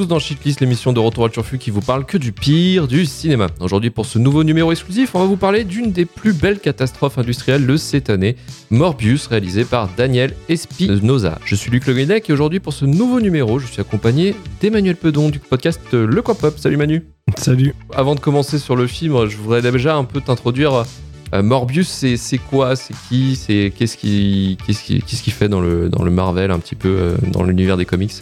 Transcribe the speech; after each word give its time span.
Tous 0.00 0.06
dans 0.06 0.18
Shitlist, 0.18 0.60
l'émission 0.60 0.94
de 0.94 0.98
Retour 0.98 1.26
à 1.26 1.28
Turfu 1.28 1.58
qui 1.58 1.70
vous 1.70 1.82
parle 1.82 2.06
que 2.06 2.16
du 2.16 2.32
pire 2.32 2.88
du 2.88 3.04
cinéma. 3.04 3.48
Aujourd'hui, 3.60 3.90
pour 3.90 4.06
ce 4.06 4.18
nouveau 4.18 4.44
numéro 4.44 4.72
exclusif, 4.72 5.14
on 5.14 5.18
va 5.18 5.26
vous 5.26 5.36
parler 5.36 5.62
d'une 5.62 5.92
des 5.92 6.06
plus 6.06 6.32
belles 6.32 6.58
catastrophes 6.58 7.18
industrielles 7.18 7.66
de 7.66 7.76
cette 7.76 8.08
année, 8.08 8.36
Morbius, 8.70 9.26
réalisé 9.26 9.66
par 9.66 9.90
Daniel 9.98 10.34
Espinoza. 10.48 11.38
Je 11.44 11.54
suis 11.54 11.70
Luc 11.70 11.86
Le 11.86 11.92
Guinec 11.92 12.30
et 12.30 12.32
aujourd'hui, 12.32 12.60
pour 12.60 12.72
ce 12.72 12.86
nouveau 12.86 13.20
numéro, 13.20 13.58
je 13.58 13.66
suis 13.66 13.82
accompagné 13.82 14.34
d'Emmanuel 14.62 14.96
Pedon 14.96 15.28
du 15.28 15.38
podcast 15.38 15.82
Le 15.92 16.22
Coin 16.22 16.34
Pop. 16.34 16.58
Salut 16.58 16.78
Manu. 16.78 17.04
Salut. 17.36 17.74
Avant 17.94 18.14
de 18.14 18.20
commencer 18.20 18.58
sur 18.58 18.76
le 18.76 18.86
film, 18.86 19.26
je 19.26 19.36
voudrais 19.36 19.60
déjà 19.60 19.96
un 19.96 20.04
peu 20.04 20.22
t'introduire 20.22 20.86
euh, 21.32 21.42
Morbius, 21.42 21.88
c'est 21.88 22.38
quoi? 22.38 22.74
C'est 22.76 22.94
qui? 23.08 23.36
C'est 23.36 23.72
qu'est-ce 23.74 23.96
qui 23.96 24.58
qu'est-ce 24.66 25.22
qui 25.22 25.30
fait 25.30 25.48
dans 25.48 25.60
le 25.60 26.10
Marvel 26.10 26.50
un 26.50 26.58
petit 26.58 26.74
peu 26.74 26.88
euh, 26.88 27.16
dans 27.30 27.44
l'univers 27.44 27.76
des 27.76 27.84
comics? 27.84 28.12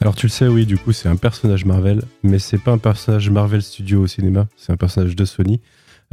Alors 0.00 0.14
tu 0.14 0.26
le 0.26 0.30
sais, 0.30 0.46
oui, 0.46 0.66
du 0.66 0.76
coup 0.76 0.92
c'est 0.92 1.08
un 1.08 1.16
personnage 1.16 1.64
Marvel, 1.64 2.02
mais 2.22 2.38
c'est 2.38 2.58
pas 2.58 2.72
un 2.72 2.78
personnage 2.78 3.30
Marvel 3.30 3.62
Studio 3.62 4.02
au 4.02 4.06
cinéma, 4.06 4.46
c'est 4.56 4.72
un 4.72 4.76
personnage 4.76 5.16
de 5.16 5.24
Sony. 5.24 5.60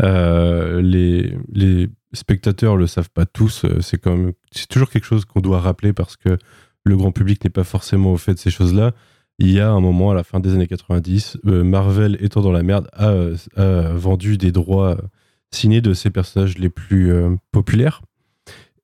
Euh, 0.02 0.81
les 0.81 1.36
les 1.52 1.89
spectateurs 2.14 2.78
le 2.78 2.88
savent 2.88 3.09
pas 3.09 3.26
tous. 3.26 3.66
C'est 3.82 4.67
toujours 4.70 4.89
quelque 4.89 5.06
chose 5.06 5.26
qu'on 5.26 5.42
doit 5.42 5.59
rappeler 5.59 5.92
parce 5.92 6.16
que 6.16 6.38
le 6.86 6.95
grand 6.95 7.11
public 7.11 7.44
n'est 7.44 7.50
pas 7.50 7.66
forcément 7.66 8.14
au 8.14 8.17
fait 8.17 8.36
de 8.36 8.39
ces 8.39 8.52
choses-là. 8.52 8.94
Il 9.39 9.52
y 9.52 9.59
a 9.59 9.70
un 9.70 9.82
moment 9.82 10.11
à 10.11 10.16
la 10.16 10.23
fin 10.23 10.39
des 10.39 10.54
années 10.54 10.67
90, 10.67 11.39
Marvel 11.44 12.17
étant 12.22 12.42
dans 12.42 12.52
la 12.52 12.64
merde 12.64 12.88
a 12.95 13.92
vendu 13.94 14.38
des 14.38 14.52
droits 14.52 14.98
signé 15.52 15.81
de 15.81 15.94
ses 15.94 16.09
personnages 16.09 16.58
les 16.58 16.70
plus 16.70 17.12
euh, 17.12 17.36
populaires 17.52 18.02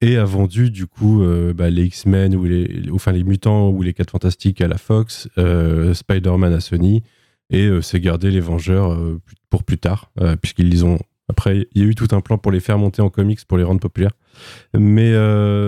et 0.01 0.17
a 0.17 0.25
vendu 0.25 0.69
du 0.69 0.87
coup 0.87 1.23
euh, 1.23 1.53
bah, 1.53 1.69
les 1.69 1.85
X-Men 1.85 2.35
ou 2.35 2.43
les, 2.45 2.89
enfin 2.91 3.11
les 3.11 3.23
mutants 3.23 3.69
ou 3.69 3.81
les 3.81 3.93
4 3.93 4.11
fantastiques 4.11 4.61
à 4.61 4.67
la 4.67 4.77
Fox, 4.77 5.29
euh, 5.37 5.93
Spider-Man 5.93 6.53
à 6.53 6.59
Sony 6.59 7.03
et 7.49 7.69
s'est 7.81 7.99
gardé 7.99 8.31
les 8.31 8.39
Vengeurs 8.39 8.97
pour 9.49 9.63
plus 9.63 9.77
tard 9.77 10.11
puisqu'ils 10.41 10.69
les 10.69 10.83
ont 10.83 10.97
après 11.27 11.67
il 11.73 11.83
y 11.83 11.85
a 11.85 11.87
eu 11.87 11.93
tout 11.93 12.07
un 12.11 12.21
plan 12.21 12.37
pour 12.39 12.51
les 12.51 12.61
faire 12.61 12.79
monter 12.79 13.01
en 13.01 13.09
comics 13.09 13.45
pour 13.45 13.57
les 13.57 13.63
rendre 13.63 13.81
populaires. 13.81 14.13
Mais 14.73 15.11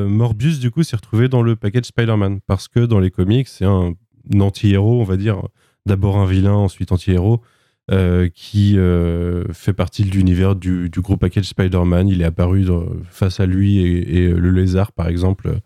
Morbius 0.07 0.59
du 0.59 0.71
coup 0.71 0.81
s'est 0.81 0.95
retrouvé 0.95 1.27
dans 1.27 1.43
le 1.43 1.55
package 1.55 1.83
Spider-Man 1.83 2.39
parce 2.47 2.69
que 2.69 2.79
dans 2.79 2.99
les 2.99 3.11
comics 3.11 3.47
c'est 3.47 3.65
un 3.65 3.93
anti-héros 4.39 5.01
on 5.01 5.03
va 5.03 5.17
dire. 5.17 5.43
D'abord 5.85 6.17
un 6.17 6.25
vilain 6.25 6.53
ensuite 6.53 6.91
anti-héros 6.91 7.41
euh, 7.91 8.29
qui 8.33 8.79
euh, 8.79 9.43
fait 9.53 9.73
partie 9.73 10.03
de 10.05 10.09
l'univers 10.09 10.55
du, 10.55 10.89
du, 10.89 11.01
gros 11.01 11.17
package 11.17 11.45
Spider-Man. 11.45 12.07
Il 12.07 12.19
est 12.21 12.25
apparu 12.25 12.65
face 13.11 13.39
à 13.39 13.45
lui 13.45 13.77
et, 13.77 14.29
le 14.29 14.49
lézard, 14.49 14.91
par 14.91 15.07
exemple, 15.07 15.59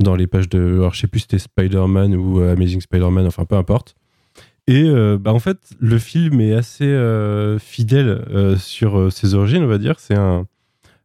dans 0.00 0.16
les 0.16 0.26
pages 0.26 0.48
de. 0.48 0.76
Alors, 0.76 0.94
je 0.94 1.00
sais 1.00 1.08
plus 1.08 1.20
si 1.20 1.26
c'était 1.30 1.38
Spider-Man 1.38 2.14
ou 2.14 2.40
Amazing 2.40 2.80
Spider-Man, 2.80 3.26
enfin 3.26 3.44
peu 3.44 3.56
importe. 3.56 3.96
Et 4.66 4.84
euh, 4.84 5.18
bah, 5.18 5.34
en 5.34 5.40
fait, 5.40 5.58
le 5.78 5.98
film 5.98 6.40
est 6.40 6.54
assez 6.54 6.90
fidèle 7.60 8.24
sur 8.58 9.12
ses 9.12 9.34
origines, 9.34 9.62
on 9.62 9.68
va 9.68 9.78
dire. 9.78 10.00
C'est 10.00 10.16
un. 10.16 10.46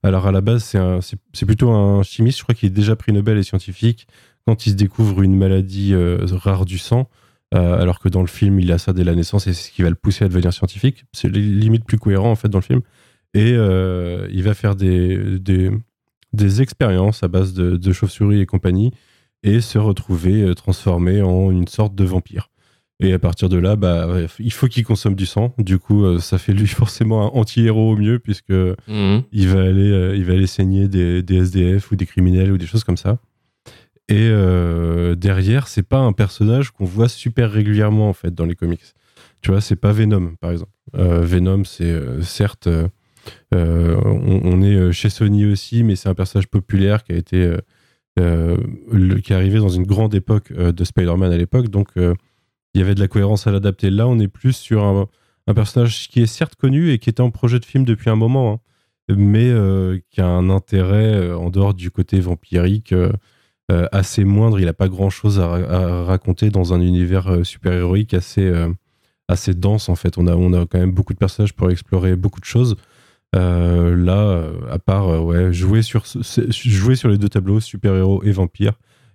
Alors, 0.02 0.28
à 0.28 0.31
la 0.31 0.40
base, 0.40 0.63
c'est 1.02 1.46
plutôt 1.46 1.72
un 1.72 2.03
chimiste, 2.03 2.38
je 2.38 2.44
crois 2.44 2.56
qu'il 2.56 2.68
est 2.68 2.73
déjà 2.73 2.96
pris 2.96 3.12
Nobel 3.12 3.38
et 3.38 3.44
scientifique. 3.44 4.07
Quand 4.47 4.66
il 4.66 4.72
se 4.72 4.75
découvre 4.75 5.23
une 5.23 5.35
maladie 5.35 5.94
rare 6.31 6.63
du 6.63 6.78
sang, 6.78 7.09
euh, 7.53 7.80
alors 7.80 8.00
que 8.00 8.09
dans 8.09 8.22
le 8.22 8.28
film, 8.28 8.59
il 8.59 8.72
a 8.72 8.78
ça 8.78 8.94
dès 8.94 9.03
la 9.03 9.16
naissance 9.16 9.46
et 9.47 9.53
c'est 9.53 9.68
ce 9.68 9.72
qui 9.72 9.84
va 9.84 9.90
le 9.90 9.96
pousser 9.96 10.25
à 10.25 10.28
devenir 10.28 10.52
scientifique. 10.53 11.06
C'est 11.12 11.30
limite 11.30 11.86
plus 11.86 12.00
cohérent 12.00 12.31
en 12.31 12.36
fait 12.36 12.50
dans 12.50 12.58
le 12.58 12.64
film. 12.64 12.81
Et 13.36 13.53
euh, 13.53 14.28
il 14.31 14.44
va 14.44 14.53
faire 14.53 14.75
des, 14.75 15.40
des, 15.40 16.62
expériences 16.62 17.24
à 17.24 17.28
base 17.28 17.53
de, 17.53 17.91
chauves-souris 17.91 18.41
et 18.41 18.46
compagnie 18.46 18.91
et 19.44 19.59
se 19.59 19.78
retrouver 19.78 20.44
euh, 20.44 20.53
transformé 20.53 21.22
en 21.22 21.52
une 21.52 21.68
sorte 21.68 21.96
de 21.96 22.03
vampire. 22.03 22.50
Et 23.00 23.12
à 23.12 23.19
partir 23.19 23.50
de 23.50 23.58
là, 23.58 23.75
bah, 23.75 24.08
il 24.40 24.53
faut 24.53 24.68
qu'il 24.68 24.85
consomme 24.85 25.16
du 25.16 25.25
sang. 25.25 25.53
Du 25.58 25.78
coup, 25.78 26.20
ça 26.20 26.38
fait 26.38 26.53
lui 26.53 26.68
forcément 26.68 27.24
un 27.24 27.40
anti-héros 27.40 27.94
au 27.94 27.97
mieux, 27.97 28.20
puisque 28.20 28.52
mhm. 28.52 29.24
il, 29.31 29.47
va 29.50 29.62
aller, 29.62 30.14
il 30.16 30.24
va 30.25 30.34
aller 30.34 30.47
saigner 30.47 30.88
des, 30.88 31.22
des, 31.22 31.38
SDF 31.38 31.91
ou 31.91 31.96
des 31.96 32.06
criminels 32.06 32.52
ou 32.52 32.58
des 32.58 32.68
choses 32.68 32.84
comme 32.84 32.97
ça. 32.97 33.20
Et 34.09 34.28
euh, 34.30 35.16
derrière, 35.16 35.68
c'est 35.68 35.84
pas 35.84 36.00
un 36.00 36.12
personnage 36.12 36.72
qu'on 36.72 36.86
voit 36.86 37.08
super 37.08 37.52
régulièrement 37.52 38.09
en 38.09 38.14
fait 38.14 38.34
dans 38.34 38.46
les 38.46 38.56
comics. 38.56 38.81
Tu 39.41 39.52
vois, 39.52 39.62
c'est 39.62 39.78
pas 39.78 39.91
Venom 39.91 40.36
par 40.41 40.52
exemple. 40.52 40.72
Euh, 40.96 41.22
Venom, 41.22 41.64
c'est 41.64 41.86
euh, 41.86 42.22
certes, 42.22 42.68
on, 43.52 44.62
est 44.62 44.91
chez 44.91 45.09
Sony 45.09 45.46
aussi, 45.46 45.84
mais 45.84 45.96
c'est 45.96 46.09
un 46.09 46.14
personnage 46.16 46.47
populaire 46.47 47.03
qui 47.03 47.14
a 47.14 47.16
été, 47.16 47.56
qui 48.18 48.22
est 48.22 49.31
arrivé 49.31 49.59
dans 49.59 49.69
une 49.69 49.86
grande 49.86 50.14
époque 50.14 50.52
de 50.52 50.84
Spider-Man 50.84 51.31
à 51.31 51.38
l'époque, 51.38 51.70
donc 51.70 51.90
il 51.96 52.80
y 52.80 52.81
avait 52.81 52.96
de 52.96 53.00
la 53.00 53.08
cohérence 53.08 53.47
à 53.47 53.52
l'adapter. 53.52 53.90
Là, 53.90 54.08
on 54.08 54.20
est 54.20 54.28
plus 54.28 54.53
sur 54.53 54.84
un, 54.84 55.08
personnage 55.53 56.09
qui 56.09 56.22
est 56.22 56.25
certes 56.25 56.56
connu 56.56 56.91
et 56.91 57.00
qui 57.00 57.09
était 57.09 57.22
en 57.22 57.31
projet 57.31 57.59
de 57.59 57.66
film 57.66 57.85
depuis 57.85 58.09
un 58.09 58.16
moment, 58.16 58.53
hein, 58.53 59.16
mais 59.16 59.53
qui 60.09 60.20
a 60.20 60.28
un 60.28 60.50
intérêt 60.50 61.31
en 61.31 61.50
dehors 61.50 61.74
du 61.74 61.91
côté 61.91 62.20
vampirique. 62.20 62.91
Euh, 62.91 63.14
assez 63.69 64.24
moindre. 64.24 64.59
Il 64.59 64.66
n'a 64.66 64.74
pas 64.74 64.88
grand 64.88 65.09
chose 65.09 65.40
à, 65.40 66.03
raconter 66.03 66.50
dans 66.50 66.74
un 66.74 66.81
univers 66.81 67.28
euh, 67.28 67.44
super-héroïque 67.44 68.13
assez, 68.13 68.46
euh, 68.46 68.69
assez 69.28 69.53
dense 69.53 69.90
en 69.90 69.96
fait. 69.96 70.18
On 70.18 70.28
a, 70.28 70.35
on 70.35 70.53
a 70.53 70.66
quand 70.66 70.79
même 70.79 70.91
beaucoup 70.91 71.13
de 71.13 71.18
personnages 71.18 71.53
pour 71.53 71.69
explorer 71.72 72.16
beaucoup 72.16 72.40
de 72.40 72.46
choses. 72.46 72.75
là, 73.34 74.44
à 74.69 74.79
part 74.79 75.52
jouer, 75.52 75.81
sur, 75.81 76.03
jouer 76.06 76.96
sur 76.96 77.09
les 77.09 77.18
deux 77.18 77.29
tableaux, 77.29 77.59
super-héros 77.59 78.23
et 78.23 78.31
vampire, 78.31 78.73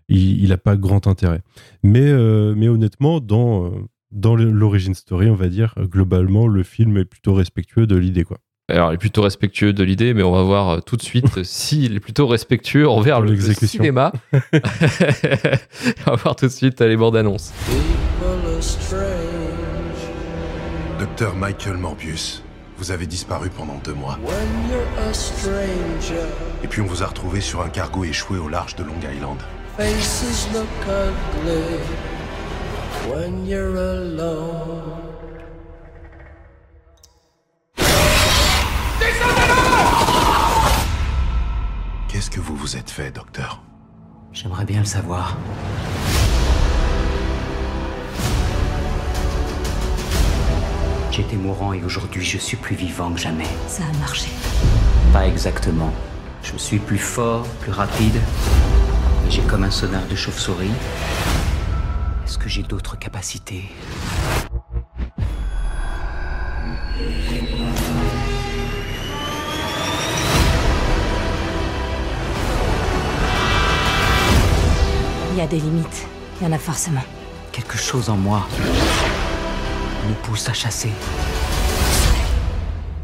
il 0.09 0.49
n'a 0.49 0.57
pas 0.57 0.77
grand 0.77 1.07
intérêt. 1.07 1.43
Mais, 1.85 2.13
mais 2.55 2.69
honnêtement, 2.69 3.21
dans, 3.21 3.73
dans 4.11 4.35
l'origine 4.35 4.95
story, 4.95 5.31
on 5.31 5.37
va 5.37 5.49
dire, 5.49 5.75
globalement, 5.79 6.49
le 6.49 6.65
film 6.65 6.97
est 6.97 7.05
plutôt 7.05 7.35
respectueux 7.35 7.87
de 7.87 7.97
l'idée. 7.97 8.25
quoi. 8.25 8.39
Alors, 8.71 8.91
il 8.93 8.97
est 8.97 8.99
plutôt 8.99 9.23
respectueux 9.23 9.73
de 9.73 9.83
l'idée, 9.83 10.13
mais 10.13 10.23
on 10.23 10.33
va 10.33 10.43
voir 10.43 10.69
euh, 10.69 10.81
tout 10.81 10.97
de 10.97 11.03
suite 11.03 11.43
s'il 11.43 11.97
est 11.97 12.01
plutôt 12.01 12.27
respectueux 12.27 12.87
envers 12.87 13.23
le 13.23 13.35
cinéma. 13.41 14.13
on 14.33 16.11
va 16.11 16.17
voir 16.17 16.37
tout 16.37 16.47
de 16.47 16.53
suite 16.53 16.81
les 16.81 16.97
bandes 16.97 17.17
annonces. 17.17 17.53
Docteur 20.99 21.35
Michael 21.35 21.79
Morbius, 21.79 22.43
vous 22.77 22.91
avez 22.91 23.07
disparu 23.07 23.49
pendant 23.49 23.81
deux 23.85 23.95
mois. 23.95 24.19
Et 26.63 26.69
puis 26.69 26.83
on 26.83 26.87
vous 26.87 27.03
a 27.03 27.07
retrouvé 27.07 27.41
sur 27.41 27.63
un 27.63 27.71
cargo 27.71 28.05
échoué 28.05 28.37
au 28.39 28.49
large 28.49 28.77
de 28.77 28.83
Long 28.85 28.99
Island. 29.01 29.39
Qu'est-ce 42.19 42.31
que 42.31 42.41
vous 42.41 42.57
vous 42.57 42.77
êtes 42.77 42.91
fait, 42.91 43.13
docteur 43.13 43.63
J'aimerais 44.33 44.65
bien 44.65 44.81
le 44.81 44.87
savoir. 44.87 45.37
J'étais 51.13 51.37
mourant 51.37 51.73
et 51.73 51.85
aujourd'hui 51.85 52.25
je 52.25 52.39
suis 52.39 52.57
plus 52.57 52.75
vivant 52.75 53.13
que 53.13 53.21
jamais. 53.21 53.47
Ça 53.69 53.85
a 53.85 53.99
marché. 54.01 54.31
Pas 55.13 55.29
exactement. 55.29 55.93
Je 56.43 56.57
suis 56.57 56.81
plus 56.81 56.99
fort, 56.99 57.47
plus 57.61 57.71
rapide. 57.71 58.21
J'ai 59.31 59.43
comme 59.43 59.63
un 59.63 59.71
sonar 59.71 60.05
de 60.09 60.17
chauve-souris. 60.17 60.73
Est-ce 62.25 62.37
que 62.37 62.49
j'ai 62.49 62.65
d'autres 62.65 62.99
capacités? 62.99 63.71
Y 75.39 75.41
a 75.41 75.47
des 75.47 75.61
limites. 75.61 76.07
Il 76.41 76.45
y 76.45 76.51
en 76.51 76.53
a 76.53 76.59
forcément. 76.59 77.03
Quelque 77.53 77.79
chose 77.79 78.11
en 78.11 78.17
moi 78.17 78.47
nous 80.09 80.15
pousse 80.25 80.49
à 80.49 80.53
chasser 80.53 80.91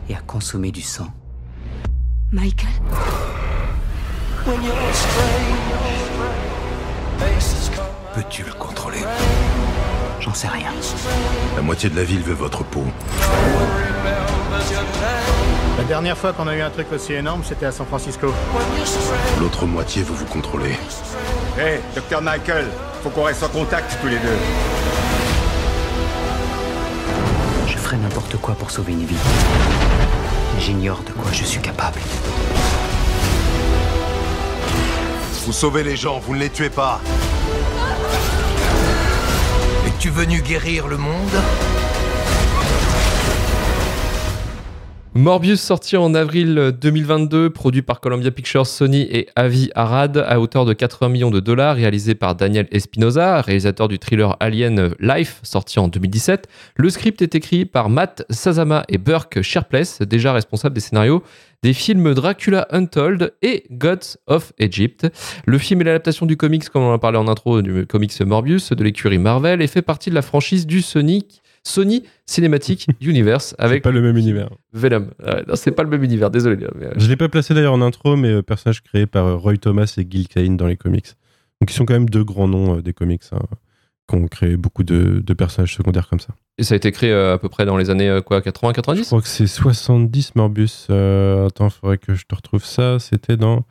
et 0.08 0.16
à 0.16 0.20
consommer 0.20 0.72
du 0.72 0.82
sang. 0.82 1.06
Michael? 2.32 2.70
Peux-tu 8.14 8.42
le 8.42 8.52
contrôler? 8.52 9.04
J'en 10.20 10.34
sais 10.34 10.48
rien. 10.48 10.70
La 11.54 11.62
moitié 11.62 11.88
de 11.88 11.96
la 11.96 12.04
ville 12.04 12.22
veut 12.22 12.34
votre 12.34 12.64
peau. 12.64 12.84
La 15.76 15.82
dernière 15.82 16.16
fois 16.16 16.32
qu'on 16.32 16.46
a 16.46 16.54
eu 16.54 16.60
un 16.60 16.70
truc 16.70 16.86
aussi 16.92 17.14
énorme, 17.14 17.42
c'était 17.44 17.66
à 17.66 17.72
San 17.72 17.86
Francisco. 17.86 18.32
L'autre 19.40 19.66
moitié 19.66 20.02
veut 20.02 20.14
vous 20.14 20.24
contrôler. 20.26 20.78
Hé, 21.58 21.60
hey, 21.60 21.80
docteur 21.94 22.22
Michael, 22.22 22.66
faut 23.02 23.10
qu'on 23.10 23.24
reste 23.24 23.42
en 23.42 23.48
contact 23.48 23.98
tous 24.00 24.06
les 24.06 24.18
deux. 24.18 24.38
Je 27.66 27.76
ferai 27.76 27.96
n'importe 27.96 28.36
quoi 28.36 28.54
pour 28.54 28.70
sauver 28.70 28.92
une 28.92 29.04
vie. 29.04 29.16
J'ignore 30.60 31.02
de 31.02 31.12
quoi 31.12 31.32
je 31.32 31.44
suis 31.44 31.60
capable. 31.60 31.98
Vous 35.44 35.52
sauvez 35.52 35.82
les 35.82 35.96
gens, 35.96 36.20
vous 36.20 36.34
ne 36.34 36.40
les 36.40 36.50
tuez 36.50 36.70
pas. 36.70 37.00
Es-tu 39.86 40.08
venu 40.08 40.40
guérir 40.40 40.86
le 40.86 40.96
monde? 40.96 41.42
Morbius 45.16 45.60
sorti 45.60 45.96
en 45.96 46.12
avril 46.12 46.72
2022, 46.80 47.50
produit 47.50 47.82
par 47.82 48.00
Columbia 48.00 48.32
Pictures, 48.32 48.66
Sony 48.66 49.02
et 49.02 49.28
Avi 49.36 49.70
Arad 49.76 50.16
à 50.26 50.40
hauteur 50.40 50.64
de 50.64 50.72
80 50.72 51.08
millions 51.08 51.30
de 51.30 51.38
dollars, 51.38 51.76
réalisé 51.76 52.16
par 52.16 52.34
Daniel 52.34 52.66
Espinosa, 52.72 53.40
réalisateur 53.40 53.86
du 53.86 54.00
thriller 54.00 54.36
Alien 54.40 54.92
Life 54.98 55.38
sorti 55.44 55.78
en 55.78 55.86
2017. 55.86 56.48
Le 56.74 56.90
script 56.90 57.22
est 57.22 57.36
écrit 57.36 57.64
par 57.64 57.90
Matt 57.90 58.26
Sazama 58.28 58.82
et 58.88 58.98
Burke 58.98 59.40
Sharpless, 59.40 60.02
déjà 60.02 60.32
responsables 60.32 60.74
des 60.74 60.80
scénarios 60.80 61.22
des 61.62 61.74
films 61.74 62.12
Dracula 62.12 62.66
Untold 62.70 63.34
et 63.40 63.64
Gods 63.70 64.18
of 64.26 64.52
Egypt. 64.58 65.06
Le 65.46 65.58
film 65.58 65.80
est 65.80 65.84
l'adaptation 65.84 66.26
du 66.26 66.36
comics, 66.36 66.68
comme 66.68 66.82
on 66.82 66.90
en 66.90 66.94
a 66.94 66.98
parlé 66.98 67.18
en 67.18 67.28
intro, 67.28 67.62
du 67.62 67.86
comics 67.86 68.20
Morbius 68.20 68.72
de 68.72 68.82
l'écurie 68.82 69.18
Marvel 69.18 69.62
et 69.62 69.68
fait 69.68 69.80
partie 69.80 70.10
de 70.10 70.14
la 70.16 70.22
franchise 70.22 70.66
du 70.66 70.82
Sonic 70.82 71.43
Sony 71.66 72.04
Cinematic 72.26 72.86
Universe 73.00 73.54
avec 73.58 73.82
pas 73.82 73.90
le 73.90 74.02
même 74.02 74.16
univers. 74.16 74.50
Venom. 74.72 75.08
Non, 75.48 75.56
c'est 75.56 75.72
pas 75.72 75.82
le 75.82 75.88
même 75.88 76.04
univers, 76.04 76.30
désolé. 76.30 76.66
mais, 76.74 76.86
euh, 76.86 76.92
Je 76.96 77.08
l'ai 77.08 77.16
pas 77.16 77.28
placé 77.28 77.54
d'ailleurs 77.54 77.72
en 77.72 77.80
intro, 77.82 78.16
mais 78.16 78.28
euh, 78.28 78.42
personnage 78.42 78.82
créé 78.82 79.06
par 79.06 79.26
euh, 79.26 79.36
Roy 79.36 79.56
Thomas 79.56 79.92
et 79.96 80.06
Gil 80.08 80.28
Kane 80.28 80.56
dans 80.56 80.66
les 80.66 80.76
comics. 80.76 81.06
Donc 81.60 81.70
ils 81.70 81.74
sont 81.74 81.86
quand 81.86 81.94
même 81.94 82.08
deux 82.10 82.24
grands 82.24 82.48
noms 82.48 82.76
euh, 82.78 82.82
des 82.82 82.92
comics 82.92 83.22
hein, 83.32 83.38
qui 84.08 84.16
ont 84.16 84.28
créé 84.28 84.56
beaucoup 84.56 84.82
de, 84.84 85.22
de 85.24 85.34
personnages 85.34 85.74
secondaires 85.74 86.08
comme 86.08 86.20
ça. 86.20 86.34
Et 86.58 86.62
ça 86.62 86.74
a 86.74 86.76
été 86.76 86.92
créé 86.92 87.12
à 87.12 87.38
peu 87.38 87.48
près 87.48 87.64
dans 87.64 87.76
les 87.76 87.88
années 87.90 88.20
quoi, 88.24 88.42
80, 88.42 88.70
Je 88.70 88.74
90 88.74 89.06
crois 89.06 89.22
que 89.22 89.28
c'est 89.28 89.46
70 89.46 90.34
Morbius. 90.36 90.86
Euh, 90.90 91.46
attends, 91.46 91.70
faudrait 91.70 91.98
que 91.98 92.14
je 92.14 92.24
te 92.26 92.34
retrouve 92.34 92.64
ça. 92.64 92.98
C'était 92.98 93.36
dans 93.36 93.64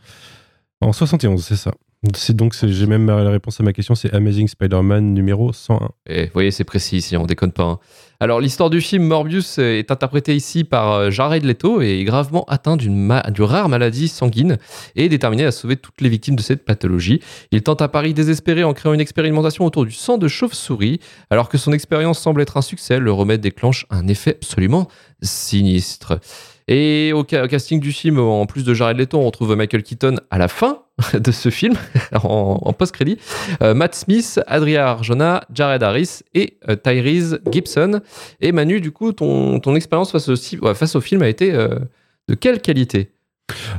en 0.81 0.91
71, 0.91 1.43
c'est 1.45 1.55
ça. 1.55 1.71
C'est 2.15 2.35
donc 2.35 2.53
j'ai 2.61 2.85
même 2.85 3.07
la 3.07 3.29
réponse 3.29 3.61
à 3.61 3.63
ma 3.63 3.71
question, 3.71 3.95
c'est 3.95 4.13
Amazing 4.13 4.49
Spider-Man 4.49 5.13
numéro 5.13 5.53
101. 5.53 5.89
Et 6.05 6.25
vous 6.25 6.31
voyez, 6.33 6.51
c'est 6.51 6.65
précis 6.65 6.97
ici, 6.97 7.15
on 7.15 7.25
déconne 7.25 7.53
pas. 7.53 7.63
hein. 7.63 7.79
Alors, 8.19 8.41
l'histoire 8.41 8.69
du 8.69 8.81
film 8.81 9.03
Morbius 9.03 9.57
est 9.57 9.89
interprétée 9.89 10.35
ici 10.35 10.63
par 10.63 10.93
euh, 10.93 11.09
Jared 11.11 11.43
Leto 11.43 11.81
et 11.81 11.99
est 11.99 12.03
gravement 12.03 12.43
atteint 12.47 12.77
d'une 12.77 13.09
rare 13.39 13.69
maladie 13.69 14.07
sanguine 14.07 14.57
et 14.95 15.07
déterminé 15.09 15.45
à 15.45 15.51
sauver 15.51 15.77
toutes 15.77 15.99
les 16.01 16.09
victimes 16.09 16.35
de 16.35 16.41
cette 16.41 16.65
pathologie. 16.65 17.21
Il 17.51 17.61
tente 17.63 17.81
à 17.81 17.87
Paris 17.87 18.13
désespéré 18.13 18.63
en 18.63 18.73
créant 18.73 18.93
une 18.93 19.01
expérimentation 19.01 19.65
autour 19.65 19.85
du 19.85 19.91
sang 19.91 20.17
de 20.17 20.27
chauve-souris. 20.27 20.99
Alors 21.29 21.47
que 21.49 21.57
son 21.57 21.71
expérience 21.73 22.19
semble 22.19 22.41
être 22.41 22.57
un 22.57 22.61
succès, 22.61 22.99
le 22.99 23.11
remède 23.11 23.41
déclenche 23.41 23.85
un 23.89 24.07
effet 24.07 24.37
absolument 24.41 24.87
sinistre. 25.21 26.19
Et 26.67 27.11
au, 27.13 27.25
ca- 27.29 27.43
au 27.43 27.47
casting 27.47 27.79
du 27.79 27.91
film, 27.91 28.19
en 28.19 28.45
plus 28.45 28.63
de 28.63 28.73
Jared 28.73 28.97
Leto, 28.97 29.17
on 29.17 29.25
retrouve 29.25 29.55
Michael 29.55 29.83
Keaton 29.83 30.15
à 30.29 30.37
la 30.37 30.47
fin 30.47 30.79
de 31.13 31.31
ce 31.31 31.49
film, 31.49 31.75
en, 32.13 32.73
post-crédit, 32.73 33.17
euh, 33.61 33.73
Matt 33.73 33.95
Smith, 33.95 34.39
Adria 34.47 34.87
Arjona, 34.89 35.43
Jared 35.53 35.83
Harris 35.83 36.21
et 36.33 36.57
euh, 36.69 36.75
Tyrese 36.75 37.39
Gibson. 37.51 38.01
Et 38.41 38.51
Manu, 38.51 38.81
du 38.81 38.91
coup, 38.91 39.11
ton, 39.11 39.75
expérience 39.75 40.11
face 40.11 40.29
au, 40.29 41.01
film 41.01 41.21
a 41.21 41.27
été 41.27 41.53
euh, 41.53 41.79
de 42.27 42.35
quelle 42.35 42.61
qualité? 42.61 43.11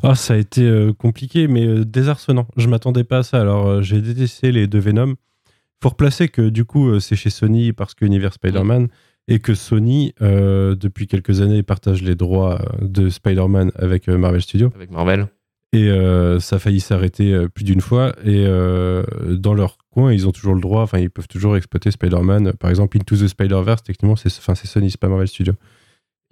Ah, 0.02 0.14
ça 0.14 0.34
a 0.34 0.36
été 0.36 0.90
compliqué, 0.98 1.48
mais 1.48 1.84
désarçonnant. 1.86 2.46
Je 2.56 2.68
m'attendais 2.68 3.02
pas 3.02 3.18
à 3.18 3.22
ça. 3.22 3.40
Alors, 3.40 3.82
j'ai 3.82 4.00
détesté 4.02 4.52
les 4.52 4.66
deux 4.66 4.78
Venom. 4.78 5.14
Faut 5.82 5.88
replacer 5.88 6.28
que 6.28 6.50
du 6.50 6.66
coup, 6.66 7.00
c'est 7.00 7.16
chez 7.16 7.30
Sony 7.30 7.72
parce 7.72 7.94
que 7.94 8.04
Univers 8.04 8.34
Spider-Man 8.34 8.88
et 9.28 9.38
que 9.38 9.54
Sony, 9.54 10.14
euh, 10.20 10.74
depuis 10.74 11.06
quelques 11.06 11.40
années, 11.40 11.62
partage 11.62 12.02
les 12.02 12.14
droits 12.14 12.60
euh, 12.60 12.86
de 12.86 13.08
Spider-Man 13.08 13.72
avec 13.76 14.08
euh, 14.08 14.18
Marvel 14.18 14.42
Studios. 14.42 14.70
avec 14.74 14.90
Marvel 14.90 15.28
Et 15.72 15.88
euh, 15.88 16.40
ça 16.40 16.56
a 16.56 16.58
failli 16.58 16.80
s'arrêter 16.80 17.48
plus 17.54 17.64
d'une 17.64 17.80
fois. 17.80 18.14
Et 18.24 18.44
euh, 18.46 19.02
dans 19.30 19.54
leur 19.54 19.78
coin, 19.90 20.12
ils 20.12 20.28
ont 20.28 20.32
toujours 20.32 20.54
le 20.54 20.60
droit, 20.60 20.82
enfin, 20.82 20.98
ils 20.98 21.10
peuvent 21.10 21.28
toujours 21.28 21.56
exploiter 21.56 21.90
Spider-Man. 21.90 22.52
Par 22.54 22.70
exemple, 22.70 22.98
Into 22.98 23.16
the 23.16 23.28
Spider-Verse, 23.28 23.82
techniquement, 23.82 24.16
c'est 24.16 24.28
Sony, 24.28 24.90
c'est 24.90 25.00
pas 25.00 25.08
Marvel 25.08 25.28
Studios. 25.28 25.54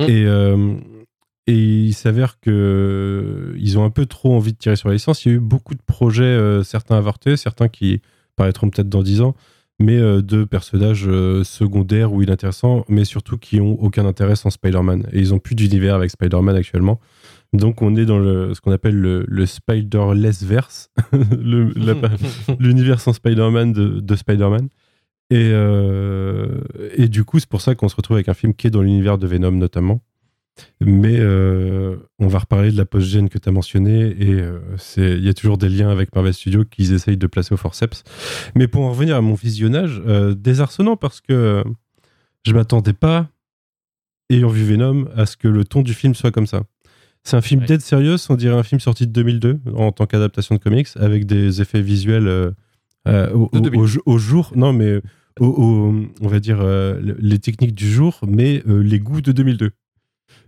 Mm. 0.01 0.05
Et, 0.09 1.53
et 1.53 1.57
il 1.57 1.93
s'avère 1.93 2.41
que 2.41 3.55
ils 3.59 3.79
ont 3.79 3.85
un 3.85 3.91
peu 3.91 4.07
trop 4.07 4.35
envie 4.35 4.53
de 4.53 4.59
tirer 4.59 4.77
sur 4.77 4.89
la 4.89 4.95
licence. 4.95 5.25
Il 5.25 5.29
y 5.29 5.33
a 5.33 5.35
eu 5.37 5.41
beaucoup 5.41 5.75
de 5.75 5.83
projets, 5.83 6.63
certains 6.63 6.97
avortés, 6.97 7.37
certains 7.37 7.69
qui 7.69 8.01
paraîtront 8.37 8.71
peut-être 8.71 8.89
dans 8.89 9.03
10 9.03 9.23
ans, 9.23 9.35
mais 9.83 9.99
euh, 9.99 10.23
de 10.23 10.45
personnages 10.45 11.07
euh, 11.07 11.43
secondaires 11.45 12.13
ou 12.13 12.23
inintéressants, 12.23 12.85
mais 12.89 13.05
surtout 13.05 13.37
qui 13.37 13.61
ont 13.61 13.77
aucun 13.83 14.07
intérêt 14.07 14.37
sans 14.37 14.51
Spider-Man. 14.51 15.09
Et 15.13 15.19
ils 15.19 15.35
ont 15.35 15.39
plus 15.39 15.55
d'univers 15.55 15.97
avec 15.97 16.11
Spider-Man 16.11 16.57
actuellement. 16.57 17.01
Donc 17.53 17.83
on 17.83 17.97
est 17.97 18.07
dans 18.07 18.19
le, 18.19 18.55
ce 18.55 18.61
qu'on 18.61 18.71
appelle 18.71 18.95
le, 18.95 19.25
le 19.29 19.45
Spider-less 19.45 20.45
verse, 20.45 20.91
l'univers 22.59 23.01
sans 23.01 23.13
Spider-Man 23.13 23.73
de, 23.73 24.01
de 24.01 24.17
Spider-Man. 24.17 24.69
Et, 25.31 25.51
euh, 25.53 26.61
et 26.95 27.09
du 27.09 27.25
coup, 27.25 27.41
c'est 27.41 27.49
pour 27.49 27.61
ça 27.61 27.75
qu'on 27.75 27.89
se 27.89 27.97
retrouve 27.97 28.17
avec 28.17 28.29
un 28.29 28.35
film 28.35 28.55
qui 28.55 28.69
est 28.69 28.71
dans 28.71 28.83
l'univers 28.83 29.19
de 29.19 29.27
Venom 29.27 29.53
notamment. 29.53 30.01
Mais 30.81 31.17
euh, 31.19 31.97
on 32.19 32.27
va 32.29 32.41
reparler 32.41 32.71
de 32.73 32.77
la 32.77 32.85
post-gène 32.85 33.29
que 33.29 33.39
tu 33.39 33.49
as 33.49 33.53
mentionné 33.53 34.11
et 34.21 34.35
euh, 34.35 34.59
c'est- 34.77 35.17
il 35.17 35.25
y 35.25 35.29
a 35.29 35.35
toujours 35.35 35.57
des 35.59 35.69
liens 35.69 35.89
avec 35.91 36.15
Marvel 36.15 36.35
Studios 36.35 36.65
qu'ils 36.65 36.93
essayent 36.93 37.17
de 37.17 37.27
placer 37.27 37.55
au 37.55 37.57
forceps. 37.57 38.05
Mais 38.55 38.69
pour 38.69 38.83
en 38.83 38.91
revenir 38.91 39.17
à 39.17 39.21
mon 39.23 39.35
visionnage, 39.35 40.03
euh, 40.07 40.35
désarçonnant 40.35 40.97
parce 40.97 41.21
que 41.21 41.33
euh, 41.33 41.65
je 42.45 42.53
m'attendais 42.53 42.93
pas, 42.93 43.29
ayant 44.31 44.49
vu 44.49 44.65
Venom, 44.65 45.09
à 45.17 45.27
ce 45.27 45.37
que 45.37 45.49
le 45.49 45.65
ton 45.65 45.83
du 45.83 45.95
film 45.95 46.15
soit 46.15 46.31
comme 46.33 46.47
ça. 46.47 46.63
C'est 47.25 47.37
un 47.37 47.41
film 47.41 47.61
Ouais. 47.61 47.67
dead 47.67 47.81
serious, 47.81 48.19
on 48.29 48.35
dirait 48.35 48.57
un 48.57 48.63
film 48.65 48.81
sorti 48.81 49.07
de 49.07 49.13
2002 49.13 49.61
en 49.75 49.93
tant 49.93 50.07
qu'adaptation 50.07 50.55
de 50.57 50.61
comics, 50.61 50.89
avec 50.97 51.25
des 51.25 51.61
effets 51.63 51.81
visuels 51.83 52.53
au, 53.07 53.49
au- 53.53 53.61
2002. 53.61 54.01
au 54.07 54.19
jour- 54.19 54.53
non 54.57 54.73
mais 54.73 55.01
au, 55.41 55.95
on 56.21 56.29
va 56.29 56.41
dire 56.41 56.63
le- 56.63 57.17
les 57.21 57.39
techniques 57.39 57.75
du 57.75 57.91
jour, 57.91 58.19
mais 58.27 58.63
les 58.67 59.01
goûts 59.01 59.21
de 59.23 59.33
2002. 59.33 59.71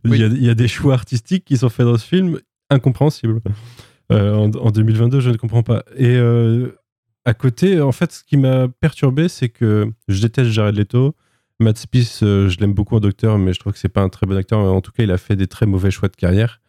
Oui. 0.04 0.18
Il, 0.18 0.20
y 0.20 0.25
a, 0.25 0.26
il 0.26 0.44
y 0.44 0.50
a 0.50 0.54
des 0.54 0.68
choix 0.68 0.94
artistiques 0.94 1.44
qui 1.44 1.56
sont 1.56 1.68
faits 1.68 1.87
dans 1.87 1.96
ce 1.96 2.06
film 2.06 2.40
incompréhensibles. 2.70 3.40
Euh, 4.12 4.34
en, 4.34 4.50
en 4.50 4.70
2022, 4.70 5.20
je 5.20 5.30
ne 5.30 5.37
comprends 5.37 5.62
pas. 5.62 5.82
Et 5.96 6.16
euh, 6.16 6.73
à 7.25 7.34
côté, 7.34 7.80
en 7.80 7.92
fait, 7.92 8.12
ce 8.12 8.23
qui 8.23 8.37
m'a 8.37 8.68
perturbé, 8.68 9.28
c'est 9.28 9.49
que 9.49 9.90
je 10.08 10.20
déteste 10.20 10.50
Jared 10.50 10.76
Leto. 10.76 11.14
Matt 11.61 11.78
Smith, 11.78 12.20
euh, 12.23 12.49
je 12.49 12.58
l'aime 12.58 12.75
beaucoup 12.75 12.96
en 12.96 13.00
docteur, 13.00 13.38
mais 13.38 13.52
je 13.52 13.61
trouve 13.61 13.73
que 13.73 13.78
c'est 13.78 13.88
pas 13.88 14.02
un 14.02 14.08
très 14.08 14.26
bon 14.26 14.37
acteur. 14.37 14.58
En 14.58 14.80
tout 14.80 14.92
cas, 14.92 15.04
il 15.04 15.11
a 15.11 15.18
fait 15.18 15.37
des 15.37 15.46
très 15.46 15.66
mauvais 15.66 15.90
choix 15.90 16.08
de 16.08 16.16
carrière. 16.16 16.61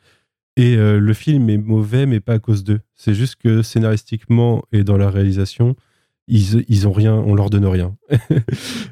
Et 0.57 0.77
euh, 0.77 0.99
le 0.99 1.13
film 1.13 1.49
est 1.49 1.57
mauvais, 1.57 2.05
mais 2.05 2.19
pas 2.19 2.33
à 2.33 2.39
cause 2.39 2.63
d'eux. 2.63 2.79
C'est 2.93 3.13
juste 3.13 3.35
que 3.35 3.61
scénaristiquement 3.61 4.63
et 4.71 4.83
dans 4.83 4.95
la 4.95 5.09
réalisation, 5.09 5.75
ils, 6.27 6.63
ils 6.69 6.87
ont 6.87 6.93
rien, 6.93 7.13
on 7.13 7.35
leur 7.35 7.49
donne 7.49 7.65
rien. 7.65 7.95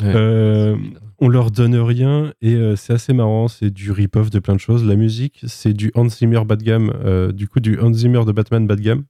Euh, 0.04 0.76
on 1.24 1.30
leur 1.30 1.52
donne 1.52 1.76
rien 1.76 2.34
et 2.42 2.54
euh, 2.56 2.76
c'est 2.76 2.94
assez 2.94 3.14
marrant. 3.14 3.48
C'est 3.48 3.70
du 3.72 3.92
rip-off 3.92 4.30
de 4.30 4.40
plein 4.40 4.56
de 4.56 4.60
choses. 4.60 4.84
La 4.86 4.96
musique, 4.96 5.40
c'est 5.48 5.74
du 5.74 5.92
Hans 5.96 6.10
Zimmer 6.10 6.44
bas 6.46 6.56
de 6.56 6.64
gamme, 6.64 6.92
euh, 7.06 7.32
du 7.32 7.48
coup 7.48 7.60
du 7.60 7.80
Hans 7.80 7.94
Zimmer 7.94 8.26
de 8.26 8.32
Batman 8.32 8.68
bas 8.68 8.76
de 8.76 8.82
gamme. 8.82 9.04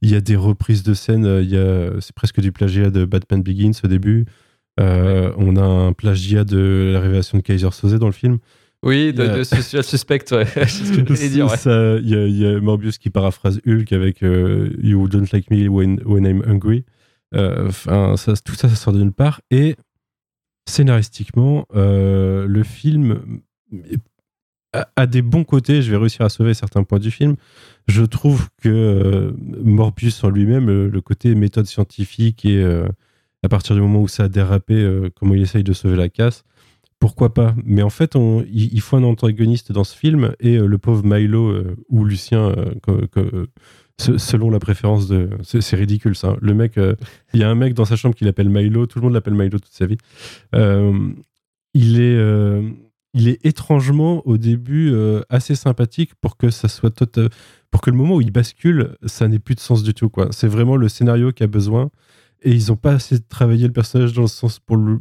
Il 0.00 0.10
y 0.10 0.14
a 0.16 0.20
des 0.20 0.34
reprises 0.36 0.82
de 0.82 0.94
scènes. 0.94 1.26
euh, 1.26 1.42
il 1.42 1.50
y 1.50 1.56
a, 1.58 2.00
c'est 2.00 2.14
presque 2.14 2.40
du 2.40 2.50
plagiat 2.52 2.90
de 2.90 3.04
Batman 3.04 3.42
Begins 3.42 3.72
au 3.84 3.88
début. 3.88 4.24
Euh, 4.80 5.32
On 5.36 5.56
a 5.56 5.62
un 5.62 5.92
plagiat 5.92 6.44
de 6.44 6.90
la 6.94 7.00
révélation 7.00 7.36
de 7.38 7.42
Kaiser 7.42 7.70
Soze 7.72 7.94
dans 7.98 8.06
le 8.06 8.12
film. 8.12 8.38
Oui, 8.84 9.12
de, 9.12 9.26
de 9.38 9.42
Social 9.44 9.84
Suspect, 9.84 10.24
ouais. 10.32 10.46
Il 12.00 12.08
y, 12.08 12.14
a- 12.16 12.26
il 12.26 12.36
y 12.36 12.46
a 12.46 12.60
Morbius 12.60 12.98
qui 12.98 13.10
paraphrase 13.10 13.60
Hulk 13.66 13.92
avec 13.92 14.22
You 14.22 15.06
don't 15.08 15.26
like 15.32 15.50
me 15.52 15.68
when, 15.68 16.00
when 16.04 16.24
I'm 16.24 16.42
hungry. 16.44 16.84
Enfin, 17.34 18.14
tout 18.44 18.54
ça, 18.54 18.68
ça 18.68 18.74
sort 18.74 18.92
de 18.92 18.98
nulle 18.98 19.12
part. 19.12 19.40
Et 19.52 19.76
scénaristiquement, 20.72 21.66
euh, 21.74 22.46
le 22.46 22.62
film 22.62 23.40
a, 24.72 24.88
a 24.96 25.06
des 25.06 25.22
bons 25.22 25.44
côtés. 25.44 25.82
Je 25.82 25.90
vais 25.90 25.96
réussir 25.96 26.22
à 26.22 26.28
sauver 26.28 26.54
certains 26.54 26.82
points 26.82 26.98
du 26.98 27.10
film. 27.10 27.36
Je 27.88 28.02
trouve 28.02 28.48
que 28.60 28.68
euh, 28.68 29.32
Morbius 29.62 30.24
en 30.24 30.30
lui-même, 30.30 30.66
le, 30.66 31.00
côté 31.00 31.34
méthode 31.34 31.66
scientifique 31.66 32.44
et 32.44 32.62
euh, 32.62 32.86
à 33.42 33.48
partir 33.48 33.74
du 33.74 33.82
moment 33.82 34.00
où 34.00 34.08
ça 34.08 34.24
a 34.24 34.28
dérapé, 34.28 34.74
euh, 34.74 35.10
comment 35.14 35.34
il 35.34 35.42
essaye 35.42 35.64
de 35.64 35.72
sauver 35.72 35.96
la 35.96 36.08
casse, 36.08 36.44
pourquoi 36.98 37.34
pas? 37.34 37.54
Mais 37.64 37.82
en 37.82 37.90
fait, 37.90 38.16
il, 38.52 38.80
faut 38.80 38.96
un 38.96 39.02
antagoniste 39.02 39.72
dans 39.72 39.82
ce 39.82 39.96
film 39.96 40.34
et 40.38 40.56
euh, 40.56 40.66
le 40.66 40.78
pauvre 40.78 41.04
Milo 41.04 41.48
euh, 41.48 41.76
ou 41.88 42.04
Lucien, 42.04 42.50
euh, 42.50 43.06
que- 43.10 43.48
selon 43.98 44.50
la 44.50 44.58
préférence 44.58 45.06
de. 45.08 45.30
C'est 45.42 45.76
ridicule 45.76 46.16
ça. 46.16 46.36
Le 46.40 46.54
mec, 46.54 46.78
euh, 46.78 46.94
il 47.34 47.40
y 47.40 47.42
a 47.44 47.50
un 47.50 47.54
mec 47.54 47.74
dans 47.74 47.84
sa 47.84 47.96
chambre 47.96 48.14
qui 48.14 48.24
l'appelle 48.24 48.48
Milo, 48.48 48.86
tout 48.86 48.98
le 48.98 49.04
monde 49.04 49.14
l'appelle 49.14 49.34
Milo 49.34 49.58
toute 49.58 49.72
sa 49.72 49.86
vie. 49.86 49.98
Euh, 50.54 51.10
il 51.74 52.00
est. 52.00 52.16
euh, 52.16 52.68
il 53.14 53.28
est 53.28 53.44
étrangement 53.44 54.26
au 54.26 54.38
début 54.38 54.90
assez 55.28 55.54
sympathique 55.54 56.12
pour 56.22 56.38
que 56.38 56.48
ça 56.48 56.66
soit 56.68 56.88
tot- 56.88 57.28
pour 57.70 57.82
que 57.82 57.90
le 57.90 57.96
moment 57.98 58.14
où 58.14 58.20
il 58.22 58.30
bascule, 58.30 58.96
ça 59.04 59.28
n'ait 59.28 59.38
plus 59.38 59.54
de 59.54 59.60
sens 59.60 59.82
du 59.82 59.92
tout 59.92 60.08
quoi. 60.08 60.28
C'est 60.30 60.46
vraiment 60.48 60.76
le 60.76 60.88
scénario 60.88 61.30
qui 61.30 61.42
a 61.42 61.46
besoin 61.46 61.90
et 62.44 62.50
ils 62.52 62.72
ont 62.72 62.76
pas 62.76 62.92
assez 62.94 63.20
travaillé 63.20 63.66
le 63.66 63.72
personnage 63.72 64.12
dans 64.12 64.22
le 64.22 64.26
sens 64.28 64.58
pour 64.58 64.76
le. 64.76 64.98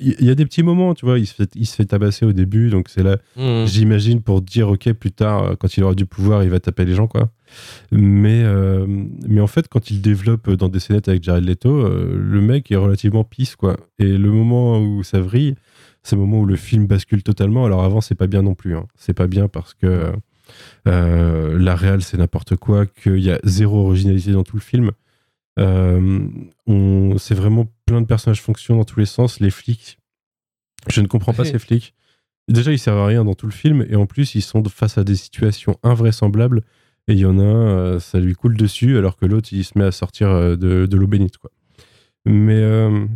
Il 0.00 0.24
y 0.26 0.30
a 0.30 0.34
des 0.34 0.44
petits 0.44 0.62
moments, 0.62 0.92
tu 0.94 1.06
vois, 1.06 1.18
il 1.18 1.26
se 1.26 1.34
fait, 1.34 1.50
il 1.54 1.66
se 1.66 1.74
fait 1.74 1.86
tabasser 1.86 2.26
au 2.26 2.32
début, 2.32 2.68
donc 2.68 2.88
c'est 2.90 3.02
là, 3.02 3.16
Hmm. 3.36 3.64
j'imagine, 3.66 4.20
pour 4.20 4.42
dire, 4.42 4.68
ok, 4.68 4.92
plus 4.92 5.12
tard, 5.12 5.42
euh, 5.42 5.54
quand 5.58 5.76
il 5.76 5.82
aura 5.84 5.94
du 5.94 6.04
pouvoir, 6.04 6.44
il 6.44 6.50
va 6.50 6.60
taper 6.60 6.84
les 6.84 6.94
gens, 6.94 7.06
quoi. 7.06 7.30
Mais, 7.90 8.42
euh, 8.44 8.86
mais 9.26 9.40
en 9.40 9.46
fait, 9.46 9.68
quand 9.68 9.90
il 9.90 10.00
développe 10.02 10.50
dans 10.50 10.68
des 10.68 10.80
scénettes 10.80 11.08
avec 11.08 11.22
Jared 11.22 11.44
Leto, 11.44 11.70
euh, 11.70 12.14
le 12.18 12.40
mec 12.40 12.70
est 12.70 12.76
relativement 12.76 13.24
pisse, 13.24 13.56
quoi. 13.56 13.76
Et 13.98 14.18
le 14.18 14.30
moment 14.30 14.78
où 14.80 15.02
ça 15.02 15.20
vrille, 15.20 15.54
c'est 16.02 16.16
le 16.16 16.20
moment 16.22 16.40
où 16.40 16.46
le 16.46 16.56
film 16.56 16.86
bascule 16.86 17.22
totalement. 17.22 17.64
Alors 17.64 17.82
avant, 17.84 18.00
c'est 18.00 18.14
pas 18.14 18.26
bien 18.26 18.42
non 18.42 18.54
plus. 18.54 18.76
hein. 18.76 18.86
C'est 18.96 19.14
pas 19.14 19.26
bien 19.26 19.48
parce 19.48 19.72
que 19.74 20.12
euh, 20.86 21.58
la 21.58 21.74
réal, 21.76 22.02
c'est 22.02 22.16
n'importe 22.18 22.56
quoi, 22.56 22.86
qu'il 22.86 23.18
y 23.20 23.30
a 23.30 23.38
zéro 23.44 23.86
originalité 23.86 24.32
dans 24.32 24.42
tout 24.42 24.56
le 24.56 24.62
film. 24.62 24.90
Euh, 25.58 26.28
on, 26.66 27.18
c'est 27.18 27.34
vraiment 27.34 27.66
plein 27.86 28.00
de 28.00 28.06
personnages 28.06 28.40
fonctionnent 28.40 28.78
dans 28.78 28.84
tous 28.84 29.00
les 29.00 29.06
sens. 29.06 29.40
Les 29.40 29.50
flics, 29.50 29.98
je 30.88 31.00
ne 31.00 31.06
comprends 31.06 31.34
pas 31.34 31.44
ces 31.44 31.58
flics. 31.58 31.94
Déjà, 32.48 32.72
ils 32.72 32.78
servent 32.78 32.98
à 32.98 33.06
rien 33.06 33.24
dans 33.24 33.34
tout 33.34 33.46
le 33.46 33.52
film, 33.52 33.86
et 33.88 33.96
en 33.96 34.06
plus, 34.06 34.34
ils 34.34 34.42
sont 34.42 34.64
face 34.64 34.98
à 34.98 35.04
des 35.04 35.16
situations 35.16 35.78
invraisemblables. 35.82 36.62
Et 37.08 37.14
il 37.14 37.18
y 37.18 37.26
en 37.26 37.38
a 37.38 37.42
un, 37.42 37.68
euh, 37.68 37.98
ça 38.00 38.20
lui 38.20 38.34
coule 38.34 38.56
dessus, 38.56 38.96
alors 38.96 39.16
que 39.16 39.26
l'autre, 39.26 39.48
il 39.52 39.64
se 39.64 39.76
met 39.76 39.84
à 39.84 39.92
sortir 39.92 40.28
euh, 40.28 40.56
de, 40.56 40.86
de 40.86 40.96
l'eau 40.96 41.06
bénite. 41.06 41.38
Quoi. 41.38 41.50
Mais 42.24 42.58
euh, 42.58 43.06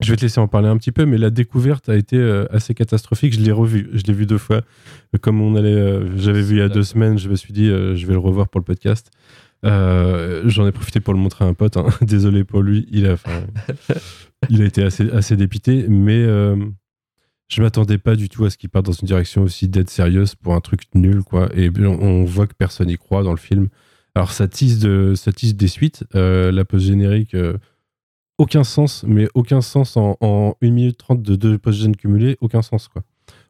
je 0.00 0.10
vais 0.10 0.16
te 0.16 0.22
laisser 0.22 0.40
en 0.40 0.48
parler 0.48 0.68
un 0.68 0.76
petit 0.76 0.92
peu, 0.92 1.04
mais 1.04 1.18
la 1.18 1.30
découverte 1.30 1.88
a 1.88 1.96
été 1.96 2.18
assez 2.50 2.74
catastrophique. 2.74 3.34
Je 3.34 3.40
l'ai 3.40 3.52
revu, 3.52 3.90
je 3.92 4.02
l'ai 4.04 4.14
vu 4.14 4.26
deux 4.26 4.38
fois. 4.38 4.62
Comme 5.20 5.40
on 5.40 5.54
allait, 5.54 6.00
j'avais 6.16 6.42
vu 6.42 6.56
il 6.56 6.58
y 6.58 6.62
a 6.62 6.68
deux 6.68 6.82
semaines, 6.82 7.18
je 7.18 7.28
me 7.28 7.36
suis 7.36 7.52
dit, 7.52 7.66
je 7.66 8.06
vais 8.06 8.12
le 8.12 8.18
revoir 8.18 8.48
pour 8.48 8.58
le 8.58 8.64
podcast. 8.64 9.10
Euh, 9.64 10.42
J'en 10.46 10.66
ai 10.66 10.72
profité 10.72 11.00
pour 11.00 11.14
le 11.14 11.20
montrer 11.20 11.44
à 11.44 11.48
un 11.48 11.54
pote. 11.54 11.76
hein. 11.76 11.86
Désolé 12.02 12.44
pour 12.44 12.62
lui, 12.62 12.86
il 12.90 13.06
a, 13.06 13.14
enfin, 13.14 13.44
il 14.50 14.62
a 14.62 14.66
été 14.66 14.82
assez, 14.82 15.10
assez 15.10 15.36
dépité, 15.36 15.86
mais 15.88 16.22
euh, 16.22 16.56
je 17.48 17.62
m'attendais 17.62 17.98
pas 17.98 18.16
du 18.16 18.28
tout 18.28 18.44
à 18.44 18.50
ce 18.50 18.56
qu'il 18.58 18.70
parte 18.70 18.86
dans 18.86 18.92
une 18.92 19.06
direction 19.06 19.42
aussi 19.42 19.68
dead 19.68 19.88
sérieuse 19.88 20.34
pour 20.34 20.54
un 20.54 20.60
truc 20.60 20.82
nul, 20.94 21.22
quoi. 21.22 21.48
Et 21.54 21.70
on, 21.78 21.84
on 22.00 22.24
voit 22.24 22.46
que 22.46 22.54
personne 22.54 22.90
y 22.90 22.96
croit 22.96 23.22
dans 23.22 23.32
le 23.32 23.38
film. 23.38 23.68
Alors 24.14 24.30
ça 24.32 24.46
de, 24.46 25.14
ça 25.16 25.32
tease 25.32 25.54
des 25.56 25.68
suites. 25.68 26.04
Euh, 26.14 26.52
la 26.52 26.64
post-générique, 26.64 27.34
euh, 27.34 27.56
aucun 28.38 28.64
sens, 28.64 29.04
mais 29.06 29.28
aucun 29.34 29.60
sens 29.60 29.96
en, 29.96 30.16
en 30.20 30.56
1 30.62 30.70
minute 30.70 30.98
30 30.98 31.22
de 31.22 31.36
deux 31.36 31.58
post-gènes 31.58 31.96
cumulés, 31.96 32.36
aucun 32.40 32.62
sens, 32.62 32.88
quoi. 32.88 33.02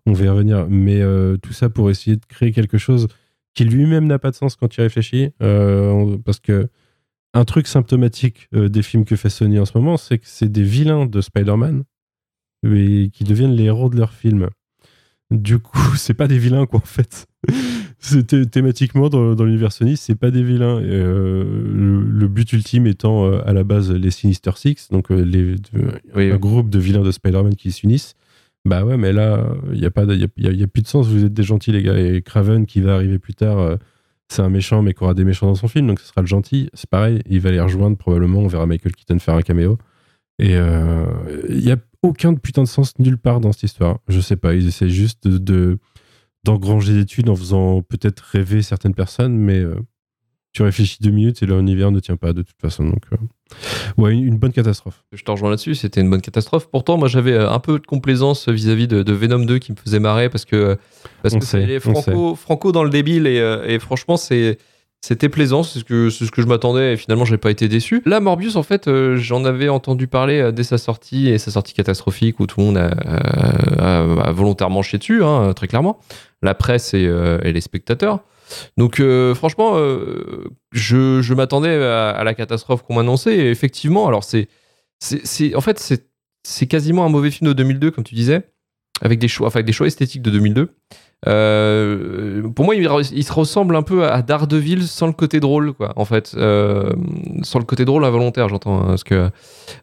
On 0.07 0.13
va 0.13 0.25
y 0.25 0.29
revenir. 0.29 0.67
Mais 0.69 1.03
tout 1.43 1.53
ça 1.55 1.71
pour 1.71 1.91
essayer 1.91 2.17
de 2.17 2.25
créer 2.27 2.53
quelque 2.53 2.77
chose 2.79 3.09
qui 3.55 3.65
lui-même 3.65 4.07
n'a 4.07 4.19
pas 4.19 4.31
de 4.31 4.37
sens 4.37 4.57
quand 4.57 4.77
il 4.77 4.81
réfléchit. 4.83 5.31
euh, 5.43 6.17
parce 6.25 6.41
que 6.41 6.69
un 7.37 7.45
truc 7.45 7.67
symptomatique 7.67 8.49
euh, 8.55 8.69
des 8.69 8.83
films 8.83 9.05
que 9.05 9.17
fait 9.17 9.29
Sony 9.31 9.59
en 9.59 9.65
ce 9.65 9.77
moment, 9.77 9.97
c'est 9.97 10.19
que 10.19 10.27
c'est 10.27 10.51
des 10.51 10.63
vilains 10.63 11.07
de 11.07 11.21
Spider-Man 11.21 11.85
qui 12.63 13.25
deviennent 13.25 13.55
les 13.55 13.65
héros 13.65 13.91
de 13.91 13.97
leur 13.97 14.13
film. 14.15 14.49
Du 15.31 15.59
coup, 15.59 15.79
c'est 15.97 16.15
pas 16.15 16.29
des 16.29 16.39
vilains, 16.39 16.67
quoi, 16.67 16.81
en 16.81 16.87
fait. 16.87 17.27
Thématiquement 18.51 19.09
dans, 19.09 19.35
dans 19.35 19.45
l'univers 19.45 19.73
Sony, 19.73 19.97
c'est 19.97 20.15
pas 20.15 20.31
des 20.31 20.43
vilains. 20.43 20.79
Euh, 20.81 21.45
le, 21.75 22.03
le 22.03 22.29
but 22.29 22.53
ultime 22.53 22.87
étant 22.87 23.25
euh, 23.27 23.41
à 23.47 23.53
la 23.53 23.65
base 23.65 23.91
les 23.91 24.11
Sinister 24.11 24.51
Six, 24.57 24.89
donc 24.91 25.11
euh, 25.11 25.23
les, 25.25 25.55
de- 25.57 25.61
Oui, 26.15 26.31
un 26.31 26.35
oui. 26.35 26.39
groupe 26.39 26.69
de 26.71 26.79
vilains 26.79 27.03
de 27.03 27.11
Spider-Man 27.11 27.55
qui 27.57 27.73
s'unissent. 27.73 28.15
Bah 28.65 28.85
ouais, 28.85 28.97
mais 28.97 29.13
là, 29.13 29.47
il 29.73 29.79
n'y 29.81 29.87
a, 29.87 30.53
y 30.53 30.63
a, 30.63 30.67
plus 30.67 30.83
de 30.83 30.87
sens, 30.89 31.07
vous 31.07 31.25
êtes 31.25 31.35
des 31.35 31.43
gentils, 31.43 31.71
les 31.73 31.83
gars. 31.83 31.99
Et 31.99 32.23
Craven, 32.23 32.65
qui 32.65 32.81
va 32.81 32.95
arriver 32.95 33.19
plus 33.19 33.35
tard, 33.35 33.59
euh, 33.59 33.77
c'est 34.29 34.41
un 34.41 34.49
méchant, 34.49 34.81
mais 34.81 34.95
qui 34.95 35.05
aura 35.05 35.13
des 35.15 35.25
méchants 35.25 35.47
dans 35.47 35.55
son 35.55 35.69
film, 35.69 35.87
donc 35.87 36.01
ce 36.01 36.07
sera 36.07 36.23
le 36.23 36.27
gentil. 36.27 36.71
C'est 36.73 36.89
pareil, 36.89 37.21
il 37.27 37.41
va 37.41 37.51
les 37.51 37.61
rejoindre 37.61 37.97
probablement, 37.99 38.39
on 38.41 38.47
verra 38.47 38.67
Michael 38.67 38.93
Keaton 38.95 39.19
faire 39.19 39.35
un 39.35 39.43
caméo. 39.43 39.77
Et 40.39 40.57
euh, 40.57 41.07
il 41.51 41.59
n'y 41.59 41.73
a 41.73 41.77
aucun 42.03 42.35
putain 42.35 42.63
de 42.63 42.69
sens 42.69 42.99
nulle 42.99 43.19
part 43.19 43.41
dans 43.41 43.53
cette 43.53 43.65
histoire. 43.65 43.99
Je 44.09 44.21
sais 44.21 44.37
pas, 44.37 44.55
ils 44.55 44.67
essaient 44.67 44.89
juste 44.89 45.29
de, 45.29 45.39
de- 45.39 45.79
d'engranger 46.45 46.95
des 46.95 47.01
études 47.01 47.29
en 47.29 47.37
faisant 47.37 47.83
peut-être 47.83 48.21
rêver 48.21 48.63
certaines 48.63 48.95
personnes, 48.95 49.37
mais 49.37 49.59
euh, 49.59 49.77
tu 50.55 50.63
réfléchis 50.63 50.97
deux 51.03 51.11
minutes 51.11 51.43
et 51.43 51.47
l'univers 51.47 51.91
ne 51.91 52.01
tient 52.01 52.17
pas 52.17 52.33
de 52.33 52.41
toute 52.43 52.59
façon. 52.61 52.85
Donc, 52.85 53.03
euh, 53.13 53.17
ouais, 53.99 54.13
une, 54.15 54.25
une 54.27 54.39
bonne 54.39 54.53
catastrophe. 54.53 55.05
Je 55.13 55.23
te 55.23 55.31
rejoins 55.31 55.51
là-dessus, 55.51 55.75
c'était 55.75 56.01
une 56.01 56.09
bonne 56.09 56.21
catastrophe. 56.23 56.69
Pourtant, 56.71 56.97
moi 56.97 57.09
j'avais 57.09 57.33
euh, 57.33 57.51
un 57.51 57.59
peu 57.59 57.79
de 57.79 57.87
complaisance 57.87 58.49
vis-à-vis 58.49 58.89
de, 58.89 59.03
de 59.03 59.13
Venom 59.13 59.41
2 59.45 59.59
qui 59.59 59.73
me 59.73 59.77
faisait 59.77 59.99
marrer 60.01 60.29
parce 60.31 60.45
que 60.47 60.79
parce 61.23 61.35
On 61.35 61.41
que 61.41 61.45
sait, 61.45 61.81
franco, 61.81 62.35
franco 62.37 62.73
dans 62.73 62.85
le 62.85 62.91
débile 62.91 63.27
et, 63.27 63.39
euh, 63.41 63.67
et 63.67 63.79
franchement 63.79 64.17
c'est 64.17 64.59
c'était 65.01 65.29
plaisant, 65.29 65.63
c'est 65.65 65.81
ce 65.81 65.85
que 65.85 66.09
c'est 66.09 66.25
ce 66.25 66.31
que 66.31 66.41
je 66.41 66.47
m'attendais 66.47 66.95
et 66.95 66.97
finalement 66.97 67.27
j'ai 67.27 67.37
pas 67.37 67.51
été 67.51 67.69
déçu. 67.69 68.01
Là 68.07 68.21
Morbius 68.21 68.57
en 68.57 68.63
fait, 68.63 68.89
euh, 68.89 69.17
j'en 69.17 69.45
avais 69.45 69.69
entendu 69.69 70.07
parler 70.07 70.39
euh, 70.41 70.51
dès 70.53 70.63
sa 70.63 70.79
sortie 70.79 71.29
et 71.29 71.37
sa 71.37 71.51
sortie 71.51 71.75
catastrophique 71.75 72.41
où 72.41 72.47
tout 72.47 72.61
le 72.61 72.67
monde 72.67 72.79
a, 72.79 72.87
a- 72.89 74.29
a 74.29 74.33
volontairement 74.33 74.81
chié 74.83 74.99
dessus, 74.99 75.23
hein, 75.23 75.53
très 75.55 75.67
clairement. 75.69 75.99
La 76.43 76.55
presse 76.55 76.95
et, 76.95 77.07
euh, 77.07 77.39
et 77.43 77.53
les 77.53 77.61
spectateurs. 77.61 78.21
Donc 78.77 79.01
euh, 79.01 79.35
franchement, 79.35 79.77
euh, 79.77 80.45
je, 80.73 81.35
m'attendais 81.35 81.75
à, 81.75 82.23
la 82.25 82.35
catastrophe 82.35 82.83
qu'on 82.83 82.95
m'annonçait. 82.95 83.37
Et 83.37 83.51
effectivement, 83.51 84.07
alors 84.07 84.25
c'est 84.25 84.49
en 85.55 85.61
fait 85.61 85.79
c'est 86.43 86.67
quasiment 86.67 87.05
un 87.05 87.09
mauvais 87.09 87.31
film 87.31 87.49
de 87.49 87.55
2002 87.55 87.91
comme 87.91 88.05
tu 88.05 88.15
disais 88.15 88.43
avec 89.01 89.19
des 89.19 89.29
choix 89.29 89.49
avec 89.49 89.67
des 89.67 89.73
choix 89.73 89.87
esthétiques 89.87 90.23
de 90.23 90.31
2002 90.31 90.75
Euh, 91.27 92.43
pour 92.55 92.65
moi 92.65 92.75
il, 92.75 92.89
il 93.13 93.25
se 93.25 93.33
ressemble 93.33 93.77
un 93.77 93.83
peu 93.83 94.07
à 94.07 94.23
Daredevil 94.23 94.87
sans 94.87 95.07
le 95.07 95.13
côté 95.13 95.41
drôle 95.41 95.73
quoi 95.73 95.93
en 95.97 96.05
fait 96.05 96.35
Euh, 96.37 96.91
sans 97.43 97.59
le 97.59 97.65
côté 97.65 97.85
drôle 97.85 98.05
involontaire 98.05 98.49
j'entends 98.49 98.81
hein, 98.83 98.87
parce 98.89 99.05
que 99.05 99.31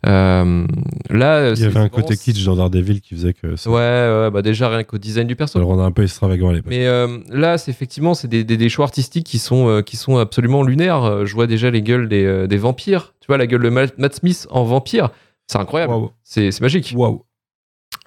euh, 0.06 0.68
là 1.10 1.52
Il 1.54 1.60
y 1.60 1.64
avait 1.66 1.78
un 1.80 1.90
côté 1.90 2.16
kitsch 2.16 2.44
dans 2.46 2.56
Daredevil 2.56 3.02
qui 3.02 3.16
faisait 3.16 3.34
que 3.34 3.56
ça, 3.56 3.70
ouais, 3.70 3.76
ouais 3.78 4.30
bah 4.32 4.42
déjà 4.42 4.70
rien 4.70 4.84
qu'au 4.84 4.98
design 4.98 5.28
du 5.28 5.36
perso 5.36 5.54
ça 5.54 5.60
le 5.60 5.66
rendait 5.66 5.84
un 5.84 5.92
peu 5.92 6.04
extravagant 6.04 6.50
à 6.50 6.54
l'époque. 6.54 6.70
mais 6.72 6.86
là, 7.30 7.58
c'est 7.58 7.72
effectivement, 7.72 8.14
c'est 8.14 8.28
des, 8.28 8.44
des, 8.44 8.58
des 8.58 8.70
choix 8.70 8.86
artistiques 8.86 9.26
qui 9.26 9.40
sont, 9.40 9.82
qui 9.86 9.98
sont 9.98 10.18
absolument 10.18 10.64
lunaires. 10.64 11.26
Je 11.26 11.34
vois 11.34 11.48
déjà 11.48 11.70
les 11.72 11.82
gueules 11.82 12.08
des, 12.08 12.48
des 12.48 12.58
vampires. 12.58 13.14
Tu 13.20 13.28
vois, 13.28 13.38
la 13.38 13.48
gueule 13.48 13.64
de 13.64 13.70
Ma- 13.70 13.86
Matt 13.98 14.16
Smith 14.16 14.48
en 14.50 14.64
vampire. 14.64 15.10
C'est 15.48 15.58
incroyable. 15.58 15.94
C'est 16.24 16.62
magique. 16.62 16.94
Waouh. 16.96 17.24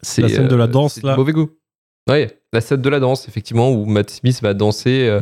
C'est, 0.03 0.23
La 0.23 0.29
scène 0.29 0.49
de 0.49 0.57
la 0.57 0.67
danse, 0.67 1.03
là. 1.03 1.17
Mauvais 1.17 1.33
goût. 1.33 1.51
Oui, 2.11 2.27
la 2.53 2.61
scène 2.61 2.83
de 2.83 2.89
la 2.89 3.01
danse, 3.01 3.29
effectivement, 3.29 3.71
où 3.73 3.85
Matt 3.87 4.11
Smith 4.11 4.41
va 4.43 4.53
danser 4.55 5.07
euh, 5.09 5.21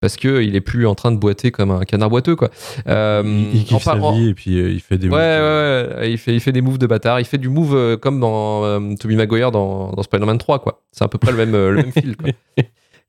parce 0.00 0.16
qu'il 0.16 0.56
est 0.56 0.60
plus 0.60 0.86
en 0.86 0.94
train 0.94 1.12
de 1.12 1.18
boiter 1.18 1.50
comme 1.50 1.70
un 1.70 1.84
canard 1.84 2.08
boiteux, 2.10 2.34
quoi. 2.36 2.50
Euh, 2.88 3.22
Il, 3.24 3.58
il 3.60 3.64
kiffe 3.64 3.82
sa 3.84 3.92
vie 4.12 4.28
et 4.30 4.34
puis 4.34 4.58
euh, 4.58 4.70
il 4.70 4.80
fait 4.80 4.98
des 4.98 5.08
Ouais, 5.08 5.14
ouais, 5.16 5.88
ouais, 6.00 6.10
il 6.12 6.18
fait, 6.18 6.34
il 6.34 6.40
fait 6.40 6.52
des 6.52 6.60
moves 6.62 6.78
de 6.78 6.86
bâtard. 6.86 7.20
Il 7.20 7.26
fait 7.26 7.38
du 7.38 7.48
move 7.48 7.74
euh, 7.76 7.96
comme 7.96 8.18
dans 8.18 8.64
euh, 8.64 8.94
Tobey 8.98 9.14
Maguire 9.14 9.50
dans, 9.52 9.92
dans 9.92 10.02
Spider-Man 10.02 10.38
3, 10.38 10.58
quoi. 10.60 10.82
C'est 10.90 11.04
à 11.04 11.08
peu 11.08 11.18
près 11.18 11.30
le 11.32 11.36
même, 11.36 11.54
euh, 11.54 11.70
le 11.70 11.76
même 11.82 11.92
fil, 11.92 12.16
quoi. 12.16 12.30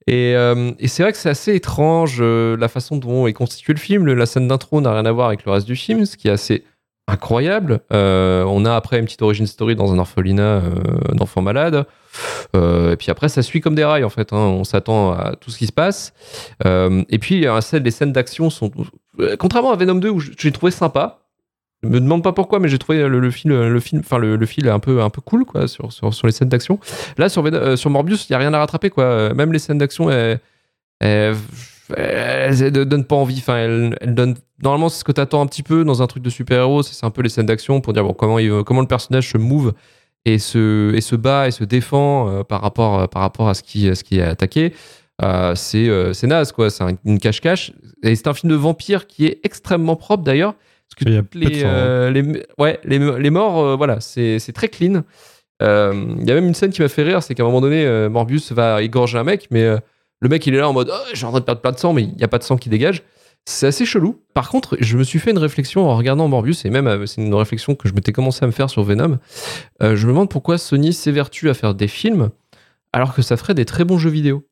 Et, 0.05 0.35
euh, 0.35 0.71
et 0.79 0.89
c'est 0.89 1.01
vrai 1.01 1.13
que 1.13 1.17
c'est 1.17 1.29
assez 1.29 1.55
étrange 1.55 2.17
euh, 2.19 2.57
la 2.57 2.67
façon 2.67 2.97
dont 2.97 3.25
est 3.25 3.31
constitué 3.31 3.71
le 3.71 3.79
film. 3.79 4.05
Le- 4.05 4.15
la 4.15 4.25
scène 4.25 4.49
d'intro 4.49 4.81
n'a 4.81 4.91
rien 4.91 5.05
à 5.05 5.11
voir 5.13 5.27
avec 5.27 5.45
le 5.45 5.51
reste 5.53 5.65
du 5.65 5.77
film, 5.77 6.05
ce 6.05 6.17
qui 6.17 6.27
est 6.27 6.31
assez 6.31 6.65
incroyable. 7.07 7.79
Euh, 7.93 8.43
on 8.43 8.65
a 8.65 8.75
après 8.75 8.99
une 8.99 9.05
petite 9.05 9.21
origin 9.21 9.45
story 9.47 9.77
dans 9.77 9.93
un 9.93 9.99
orphelinat 9.99 10.43
euh, 10.61 10.73
d'enfants 11.13 11.41
malades. 11.41 11.85
Euh, 12.55 12.91
et 12.93 12.95
puis 12.95 13.09
après, 13.11 13.29
ça 13.29 13.41
suit 13.41 13.61
comme 13.61 13.75
des 13.75 13.83
rails, 13.85 14.03
en 14.03 14.09
fait. 14.09 14.33
hein. 14.33 14.37
On 14.37 14.63
s'attend 14.63 15.11
à 15.13 15.35
tout 15.35 15.49
ce 15.51 15.57
qui 15.57 15.67
se 15.67 15.71
passe. 15.71 16.13
Euh, 16.65 17.03
et 17.09 17.19
puis, 17.19 17.45
les 17.73 17.91
scènes 17.91 18.11
d'action 18.13 18.49
sont. 18.49 18.71
euh, 19.19 19.35
Contrairement 19.37 19.71
à 19.71 19.75
Venom 19.75 19.95
2, 19.95 20.09
où 20.09 20.19
je- 20.19 20.31
j'ai 20.37 20.51
trouvé 20.51 20.71
sympa. 20.71 21.19
Je 21.81 21.89
me 21.89 21.99
demande 21.99 22.23
pas 22.23 22.31
pourquoi, 22.31 22.59
mais 22.59 22.69
j'ai 22.69 22.77
trouvé 22.79 23.07
le, 23.09 23.29
film, 23.31 23.67
le 23.67 23.79
film, 23.81 24.01
enfin 24.05 24.17
le, 24.17 24.45
fil 24.45 24.69
un 24.69 24.79
peu, 24.79 25.01
un 25.01 25.09
peu 25.09 25.19
cool 25.19 25.43
quoi 25.43 25.67
sur, 25.67 25.91
sur, 25.91 26.13
les 26.25 26.31
scènes 26.31 26.47
d'action. 26.47 26.79
Là 27.17 27.27
sur, 27.27 27.43
sur 27.77 27.89
Morbius, 27.89 28.29
il 28.29 28.31
y 28.31 28.35
a 28.35 28.37
rien 28.37 28.53
à 28.53 28.59
rattraper 28.59 28.89
quoi. 28.89 29.33
Même 29.33 29.51
les 29.51 29.59
scènes 29.59 29.79
d'action, 29.79 30.09
elles, 30.09 30.39
elles, 31.01 31.35
elles- 31.97 32.63
elles 32.63 32.71
ne 32.73 32.83
donnent 32.85 33.03
pas 33.03 33.17
envie. 33.17 33.37
Enfin, 33.39 33.57
elles, 33.57 34.13
donnent. 34.15 34.35
Normalement, 34.61 34.87
c'est 34.87 34.99
ce 34.99 35.03
que 35.03 35.11
t'attends 35.11 35.41
un 35.41 35.45
petit 35.45 35.61
peu 35.63 35.83
dans 35.83 36.01
un 36.01 36.07
truc 36.07 36.23
de 36.23 36.29
super-héros. 36.29 36.83
C'est 36.83 36.93
c'est 36.93 37.05
un 37.05 37.09
peu 37.09 37.21
les 37.21 37.27
scènes 37.27 37.47
d'action 37.47 37.81
pour 37.81 37.91
dire 37.91 38.05
bon 38.05 38.13
comment 38.13 38.37
comment 38.63 38.79
le 38.81 38.87
personnage 38.87 39.29
se 39.29 39.37
move 39.37 39.73
et 40.25 40.39
se 40.39 40.93
et 40.93 41.01
se 41.01 41.15
bat 41.15 41.47
et 41.47 41.51
se 41.51 41.63
défend 41.63 42.29
euh, 42.29 42.43
par 42.43 42.61
rapport 42.61 43.07
par 43.09 43.21
rapport 43.21 43.49
à 43.49 43.53
ce 43.53 43.63
qui 43.63 43.89
à 43.89 43.95
ce 43.95 44.03
qui 44.03 44.19
est 44.19 44.23
attaqué. 44.23 44.73
Euh, 45.21 45.53
c'est 45.55 45.87
euh, 45.89 46.13
c'est 46.13 46.27
naze 46.27 46.51
quoi. 46.51 46.69
C'est 46.69 46.83
un- 46.83 46.97
une 47.05 47.19
cache-cache. 47.19 47.71
Et 48.03 48.15
c'est 48.15 48.27
un 48.27 48.33
film 48.33 48.51
de 48.51 48.57
vampire 48.57 49.07
qui 49.07 49.25
est 49.25 49.39
extrêmement 49.43 49.95
propre 49.95 50.23
d'ailleurs. 50.23 50.53
Parce 50.89 51.05
que 51.05 51.09
y 51.09 51.17
a 51.17 51.21
les, 51.33 51.63
hein. 51.63 51.67
euh, 51.67 52.11
les, 52.11 52.43
ouais, 52.57 52.79
les, 52.83 52.99
les 52.99 53.29
morts, 53.29 53.59
euh, 53.59 53.75
voilà, 53.75 53.99
c'est 53.99 54.39
très 54.53 54.67
clean. 54.67 55.03
Il 55.61 55.65
y 56.27 56.31
a 56.31 56.35
même 56.35 56.45
une 56.47 56.53
scène 56.53 56.71
qui 56.71 56.81
m'a 56.81 56.89
fait 56.89 57.03
rire, 57.03 57.23
c'est 57.23 57.35
qu'à 57.35 57.43
un 57.43 57.45
moment 57.45 57.61
donné, 57.61 57.87
Morbius 58.09 58.51
va 58.51 58.81
égorger 58.81 59.17
un 59.17 59.23
mec, 59.23 59.47
mais 59.49 59.63
le 60.19 60.29
mec 60.29 60.45
il 60.45 60.53
est 60.55 60.57
là 60.57 60.67
en 60.67 60.73
mode 60.73 60.91
oh, 60.91 61.09
j'ai 61.13 61.25
en 61.25 61.29
train 61.31 61.39
de 61.39 61.45
perdre 61.45 61.61
plein 61.61 61.71
de 61.71 61.77
sang, 61.79 61.93
mais 61.93 62.01
il 62.03 62.13
n'y 62.15 62.23
a 62.23 62.27
pas 62.27 62.37
de 62.37 62.43
sang 62.43 62.57
qui 62.57 62.67
dégage. 62.67 63.03
C'est 63.45 63.67
assez 63.67 63.85
chelou. 63.85 64.21
Par 64.33 64.49
contre, 64.49 64.77
je 64.79 64.97
me 64.97 65.03
suis 65.03 65.19
fait 65.19 65.31
une 65.31 65.37
réflexion 65.37 65.89
en 65.89 65.97
regardant 65.97 66.27
Morbius, 66.27 66.63
et 66.65 66.69
même 66.69 66.87
euh, 66.87 67.05
c'est 67.05 67.21
une 67.21 67.33
réflexion 67.33 67.75
que 67.75 67.89
je 67.89 67.93
m'étais 67.93 68.13
commencé 68.13 68.43
à 68.43 68.47
me 68.47 68.53
faire 68.53 68.69
sur 68.69 68.83
Venom. 68.83 69.19
Euh, 69.81 69.95
je 69.95 70.07
me 70.07 70.11
demande 70.11 70.29
pourquoi 70.29 70.57
Sony 70.57 70.93
s'évertue 70.93 71.49
à 71.49 71.53
faire 71.53 71.75
des 71.75 71.87
films 71.87 72.29
alors 72.93 73.13
que 73.13 73.21
ça 73.21 73.35
ferait 73.35 73.55
des 73.55 73.65
très 73.65 73.83
bons 73.83 73.97
jeux 73.97 74.11
vidéo. 74.11 74.47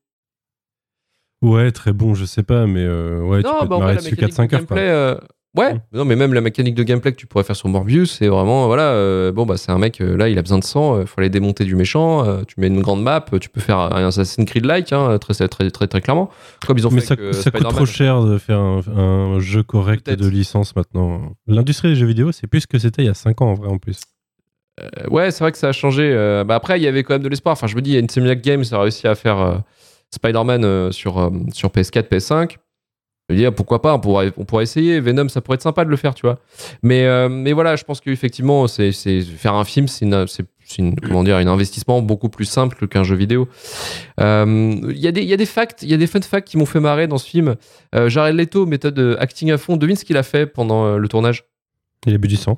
Ouais, 1.42 1.72
très 1.72 1.94
bon, 1.94 2.14
je 2.14 2.26
sais 2.26 2.44
pas, 2.44 2.68
mais 2.68 2.84
euh, 2.84 3.22
ouais, 3.22 3.42
tu 3.42 3.50
peux 3.50 3.66
te 3.66 3.66
bah, 3.66 3.80
marrer 3.80 3.96
la 3.96 4.02
dessus 4.02 4.12
mécanique 4.12 4.36
4-5 4.36 4.48
du 4.48 4.56
heures. 4.56 4.60
Gameplay, 4.62 4.90
euh, 4.90 5.16
Ouais, 5.58 5.74
Mm. 5.74 5.80
non, 5.94 6.06
mais 6.06 6.16
même 6.16 6.34
la 6.34 6.40
mécanique 6.40 6.76
de 6.76 6.84
gameplay 6.84 7.12
que 7.12 7.18
tu 7.18 7.28
pourrais 7.28 7.44
faire 7.44 7.58
sur 7.58 7.68
Morbius, 7.68 8.18
c'est 8.20 8.28
vraiment, 8.28 8.68
voilà, 8.68 8.84
euh, 8.92 9.34
bon, 9.34 9.46
bah, 9.46 9.58
c'est 9.58 9.72
un 9.72 9.78
mec, 9.78 10.00
euh, 10.00 10.16
là, 10.16 10.30
il 10.30 10.38
a 10.38 10.42
besoin 10.42 10.60
de 10.60 10.64
sang, 10.64 11.02
il 11.02 11.06
faut 11.08 11.20
aller 11.20 11.30
démonter 11.30 11.66
du 11.66 11.76
méchant, 11.76 12.26
euh, 12.26 12.44
tu 12.48 12.56
mets 12.60 12.68
une 12.68 12.82
grande 12.82 13.04
map, 13.04 13.26
euh, 13.34 13.38
tu 13.40 13.50
peux 13.50 13.60
faire 13.60 13.78
un 13.80 14.08
Assassin's 14.08 14.46
Creed-like, 14.50 14.94
hein, 14.94 15.18
très, 15.20 15.34
très, 15.34 15.70
très, 15.70 15.88
très, 15.88 16.00
clairement, 16.02 16.30
comme 16.66 16.78
ils 16.78 16.88
ont 16.88 16.92
Mais 16.92 17.02
fait 17.02 17.08
ça, 17.08 17.14
avec, 17.16 17.26
euh, 17.26 17.34
ça 17.34 17.52
coûte 17.52 17.68
trop 17.68 17.86
cher 17.86 18.24
de 18.24 18.38
faire 18.38 18.60
un, 18.60 18.82
un 18.96 19.40
jeu 19.42 19.62
correct 19.62 20.10
de 20.10 20.28
licence 20.30 20.74
maintenant. 20.76 21.34
L'industrie 21.48 21.90
des 21.90 21.96
jeux 21.96 22.08
vidéo, 22.08 22.32
c'est 22.32 22.48
plus 22.48 22.62
ce 22.62 22.68
que 22.68 22.80
c'était 22.80 23.02
il 23.02 23.08
y 23.08 23.10
a 23.10 23.14
5 23.14 23.42
ans 23.42 23.48
en 23.52 23.54
vrai 23.56 23.68
en 23.68 23.78
plus. 23.78 24.00
Euh, 24.80 25.10
ouais, 25.10 25.32
c'est 25.32 25.44
vrai 25.44 25.52
que 25.52 25.58
ça 25.58 25.68
a 25.68 25.72
changé. 25.74 26.04
euh, 26.14 26.46
bah, 26.46 26.56
après, 26.56 26.80
il 26.80 26.84
y 26.84 26.88
avait 26.88 27.04
quand 27.04 27.14
même 27.14 27.24
de 27.24 27.28
l'espoir. 27.28 27.52
Enfin, 27.54 27.68
je 27.68 27.76
me 27.76 27.82
dis, 27.82 27.92
il 27.92 27.96
y 27.96 27.98
a 28.00 28.02
Insomniac 28.02 28.42
Games 28.42 28.64
a 28.72 28.80
réussi 28.80 29.06
à 29.06 29.16
faire 29.16 29.40
euh, 29.42 29.56
Spider-Man 30.16 30.64
euh, 30.64 30.92
sur, 30.92 31.18
euh, 31.20 31.30
sur 31.52 31.70
PS4, 31.70 32.04
PS5. 32.08 32.56
Je 33.34 33.46
ah, 33.46 33.52
pourquoi 33.52 33.82
pas, 33.82 33.94
on 33.96 34.00
pourrait, 34.00 34.32
on 34.38 34.46
pourrait 34.46 34.64
essayer. 34.64 35.00
Venom, 35.00 35.28
ça 35.30 35.42
pourrait 35.42 35.56
être 35.56 35.62
sympa 35.62 35.86
de 35.86 35.90
le 35.90 35.96
faire, 35.98 36.14
tu 36.16 36.22
vois. 36.26 36.40
Mais, 36.84 37.06
euh, 37.06 37.30
mais 37.30 37.54
voilà, 37.54 37.76
je 37.76 37.84
pense 37.84 38.02
qu'effectivement, 38.02 38.68
c'est, 38.68 38.92
c'est, 38.92 39.22
faire 39.22 39.54
un 39.56 39.64
film, 39.66 39.88
c'est, 39.88 40.06
une, 40.06 40.26
c'est, 40.28 40.46
une- 40.78 40.96
comment 41.00 41.24
dire, 41.24 41.36
un 41.38 41.48
investissement 41.48 42.02
beaucoup 42.02 42.30
plus 42.30 42.46
simple 42.46 42.88
qu'un 42.88 43.04
jeu 43.04 43.16
vidéo. 43.16 43.48
Euh, 44.20 44.74
Il 44.90 44.98
y, 45.00 45.08
a 45.08 45.12
des- 45.12 45.22
il 45.22 45.28
y 45.30 45.34
a 45.34 45.38
des 45.38 45.46
facts, 45.46 45.80
il 45.84 45.90
y 45.90 45.94
a 45.94 45.98
des 45.98 46.08
fun 46.08 46.22
facts 46.22 46.48
qui 46.48 46.58
m'ont 46.58 46.66
fait 46.66 46.80
marrer 46.80 47.08
dans 47.08 47.18
ce 47.18 47.28
film. 47.28 47.56
Euh, 47.96 48.10
Jared 48.10 48.36
Leto, 48.36 48.66
méthode 48.66 48.98
euh, 49.00 49.16
acting 49.20 49.52
à 49.52 49.58
fond, 49.58 49.78
devine 49.78 49.96
ce 49.96 50.06
qu'il 50.06 50.18
a 50.18 50.24
fait 50.24 50.46
pendant 50.46 50.86
euh, 50.86 50.98
le 50.98 51.08
tournage? 51.08 51.44
Il 52.06 52.14
a 52.16 52.18
bu 52.18 52.28
du 52.28 52.36
sang. 52.38 52.58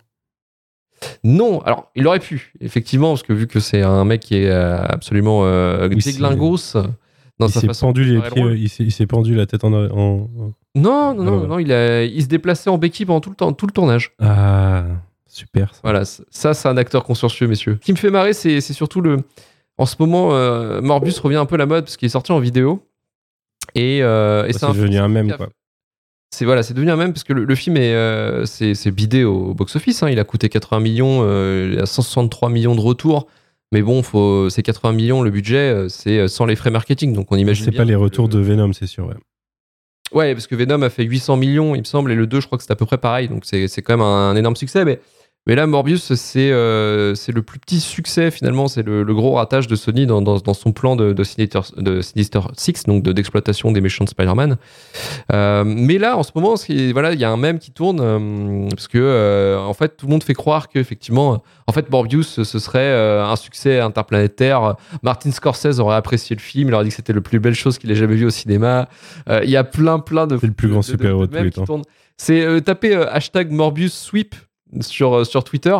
non, 1.23 1.59
alors 1.61 1.91
il 1.95 2.07
aurait 2.07 2.19
pu, 2.19 2.53
effectivement, 2.61 3.09
parce 3.09 3.23
que 3.23 3.33
vu 3.33 3.47
que 3.47 3.59
c'est 3.59 3.81
un 3.81 4.05
mec 4.05 4.21
qui 4.21 4.35
est 4.37 4.49
euh, 4.49 4.77
absolument 4.85 5.41
euh, 5.43 5.89
Oui, 5.89 5.97
déglingos 5.97 6.77
dans 7.43 7.59
il 7.59 7.61
sa 7.61 7.67
façon 7.67 7.87
pendu 7.87 8.03
les 8.03 8.15
le 8.15 8.21
pieds, 8.21 8.69
il 8.79 8.91
s'est, 8.91 9.05
pendu 9.07 9.35
la 9.35 9.45
tête 9.45 9.63
en, 9.63 9.71
en- 9.73 9.87
en- 9.89 10.27
Non, 10.75 11.13
non, 11.13 11.23
non, 11.23 11.41
Ah 11.43 11.47
non, 11.47 11.59
il, 11.59 11.71
a- 11.71 12.03
il 12.03 12.21
se 12.21 12.27
déplaçait 12.27 12.69
en 12.69 12.77
béquille 12.77 13.05
pendant 13.05 13.21
tout 13.21 13.29
le, 13.29 13.35
temps, 13.35 13.53
tout 13.53 13.65
le 13.67 13.71
tournage. 13.71 14.11
Ah, 14.21 14.85
super. 15.27 15.73
Ça. 15.73 15.79
Voilà, 15.83 16.03
ça, 16.05 16.53
c'est 16.53 16.67
un 16.67 16.77
acteur 16.77 17.03
consciencieux, 17.03 17.47
messieurs. 17.47 17.77
Ce 17.81 17.85
qui 17.85 17.91
me 17.93 17.97
fait 17.97 18.09
marrer, 18.09 18.33
c'est 18.33 18.59
surtout 18.61 19.01
le. 19.01 19.17
En 19.77 19.85
ce 19.85 19.95
moment, 19.99 20.29
euh, 20.33 20.81
Morbius 20.81 21.19
revient 21.19 21.37
un 21.37 21.45
peu 21.45 21.55
à 21.55 21.57
la 21.57 21.65
mode 21.65 21.85
parce 21.85 21.97
qu'il 21.97 22.05
est 22.05 22.09
sorti 22.09 22.31
en 22.31 22.39
vidéo. 22.39 22.85
Et, 23.75 24.03
euh, 24.03 24.45
et 24.47 24.53
c'est 24.53 24.67
devenu 24.67 24.97
un 24.97 25.07
mème, 25.07 25.31
quoi. 25.33 25.49
C'est 26.31 26.45
voilà, 26.45 26.63
c'est 26.63 26.73
devenu 26.73 26.89
un 26.91 26.95
même 26.95 27.13
parce 27.13 27.23
que 27.23 27.33
le, 27.33 27.43
le 27.45 27.55
film 27.55 27.77
est 27.77 27.93
euh, 27.93 28.45
c'est 28.45 28.73
c'est 28.73 28.89
bidé 28.91 29.23
au 29.23 29.53
box-office. 29.53 30.01
hein. 30.03 30.09
Il 30.09 30.19
a 30.19 30.23
coûté 30.23 30.49
80 30.49 30.79
millions, 30.79 31.19
euh, 31.21 31.71
il 31.73 31.79
a 31.79 31.85
163 31.85 32.49
millions 32.49 32.75
de 32.75 32.81
retours. 32.81 33.27
Mais 33.73 33.81
bon, 33.81 34.03
faut, 34.03 34.51
c'est 34.51 34.61
80 34.61 34.93
millions 34.93 35.23
le 35.23 35.31
budget, 35.31 35.57
euh, 35.57 35.89
c'est 35.89 36.19
euh, 36.19 36.27
sans 36.27 36.45
les 36.45 36.55
frais 36.55 36.69
marketing. 36.69 37.11
Donc 37.11 37.31
on 37.31 37.35
imagine. 37.35 37.65
C'est 37.65 37.71
pas 37.71 37.83
les 37.83 37.95
retours 37.95 38.29
de 38.29 38.39
Venom, 38.39 38.71
c'est 38.71 38.85
sûr. 38.85 39.07
ouais. 39.07 39.15
Ouais, 40.13 40.33
parce 40.35 40.45
que 40.45 40.53
Venom 40.53 40.83
a 40.83 40.91
fait 40.91 41.03
800 41.03 41.37
millions, 41.37 41.73
il 41.73 41.79
me 41.79 41.83
semble, 41.83 42.11
et 42.11 42.15
le 42.15 42.27
2, 42.27 42.39
je 42.39 42.45
crois 42.45 42.59
que 42.59 42.63
c'est 42.63 42.71
à 42.71 42.75
peu 42.75 42.85
près 42.85 42.99
pareil. 42.99 43.29
Donc 43.29 43.45
c'est 43.45 43.67
c'est 43.67 43.81
quand 43.81 43.97
même 43.97 44.05
un, 44.05 44.29
un 44.29 44.35
énorme 44.35 44.55
succès. 44.55 44.85
Mais, 44.85 44.99
mais 45.45 45.55
là, 45.55 45.67
Morbius, 45.67 46.13
c'est 46.13 46.51
euh, 46.51 47.15
c'est 47.15 47.31
le 47.33 47.41
plus 47.41 47.59
petit 47.59 47.79
succès 47.79 48.31
finalement. 48.31 48.67
C'est 48.67 48.83
le, 48.83 49.03
le 49.03 49.13
gros 49.13 49.33
ratage 49.33 49.67
de 49.67 49.75
Sony 49.75 50.05
dans, 50.05 50.21
dans, 50.21 50.37
dans 50.37 50.53
son 50.53 50.71
plan 50.71 50.95
de, 50.95 51.11
de, 51.13 51.23
Sinister, 51.23 51.59
de 51.77 52.01
Sinister 52.01 52.39
Six, 52.57 52.83
donc 52.85 53.03
de- 53.03 53.11
d'exploitation 53.11 53.71
des 53.71 53.81
méchants 53.81 54.05
de 54.05 54.09
Spider-Man. 54.09 54.57
Euh, 55.33 55.63
mais 55.65 55.97
là, 55.97 56.17
en 56.17 56.23
ce 56.23 56.31
moment, 56.35 56.55
voilà, 56.93 57.13
il 57.13 57.19
y 57.19 57.25
a 57.25 57.29
un 57.29 57.37
mème 57.37 57.59
qui 57.59 57.71
tourne 57.71 57.99
euh, 58.01 58.67
parce 58.69 58.87
que 58.87 58.97
euh, 58.97 59.59
en 59.59 59.73
fait, 59.73 59.97
tout 59.97 60.05
le 60.05 60.11
monde 60.11 60.23
fait 60.23 60.33
croire 60.33 60.69
qu'effectivement, 60.69 61.43
en 61.67 61.71
fait, 61.71 61.89
Morbius, 61.91 62.43
ce 62.43 62.59
serait 62.59 62.79
euh, 62.79 63.25
un 63.25 63.35
succès 63.35 63.79
interplanétaire. 63.79 64.75
Martin 65.01 65.31
Scorsese 65.31 65.79
aurait 65.79 65.95
apprécié 65.95 66.35
le 66.35 66.41
film, 66.41 66.69
il 66.69 66.73
aurait 66.73 66.83
dit 66.85 66.89
que 66.89 66.95
c'était 66.95 67.13
le 67.13 67.21
plus 67.21 67.39
belle 67.39 67.55
chose 67.55 67.77
qu'il 67.77 67.91
ait 67.91 67.95
jamais 67.95 68.15
vu 68.15 68.25
au 68.25 68.29
cinéma. 68.29 68.87
Euh, 69.29 69.41
Il 69.43 69.49
y 69.49 69.57
a 69.57 69.63
plein, 69.63 69.99
plein 69.99 70.27
de. 70.27 70.37
C'est 70.37 70.47
le 70.47 70.53
plus 70.53 70.69
grand 70.69 70.81
super-héros 70.81 71.27
de 71.27 71.35
tous 71.37 71.43
les 71.43 71.51
temps. 71.51 71.81
C'est 72.15 72.41
euh, 72.45 72.59
taper 72.61 72.95
euh, 72.95 73.11
hashtag 73.11 73.51
Morbius 73.51 73.93
Sweep 73.93 74.35
sur, 74.81 75.13
euh, 75.19 75.23
sur 75.23 75.43
Twitter. 75.43 75.75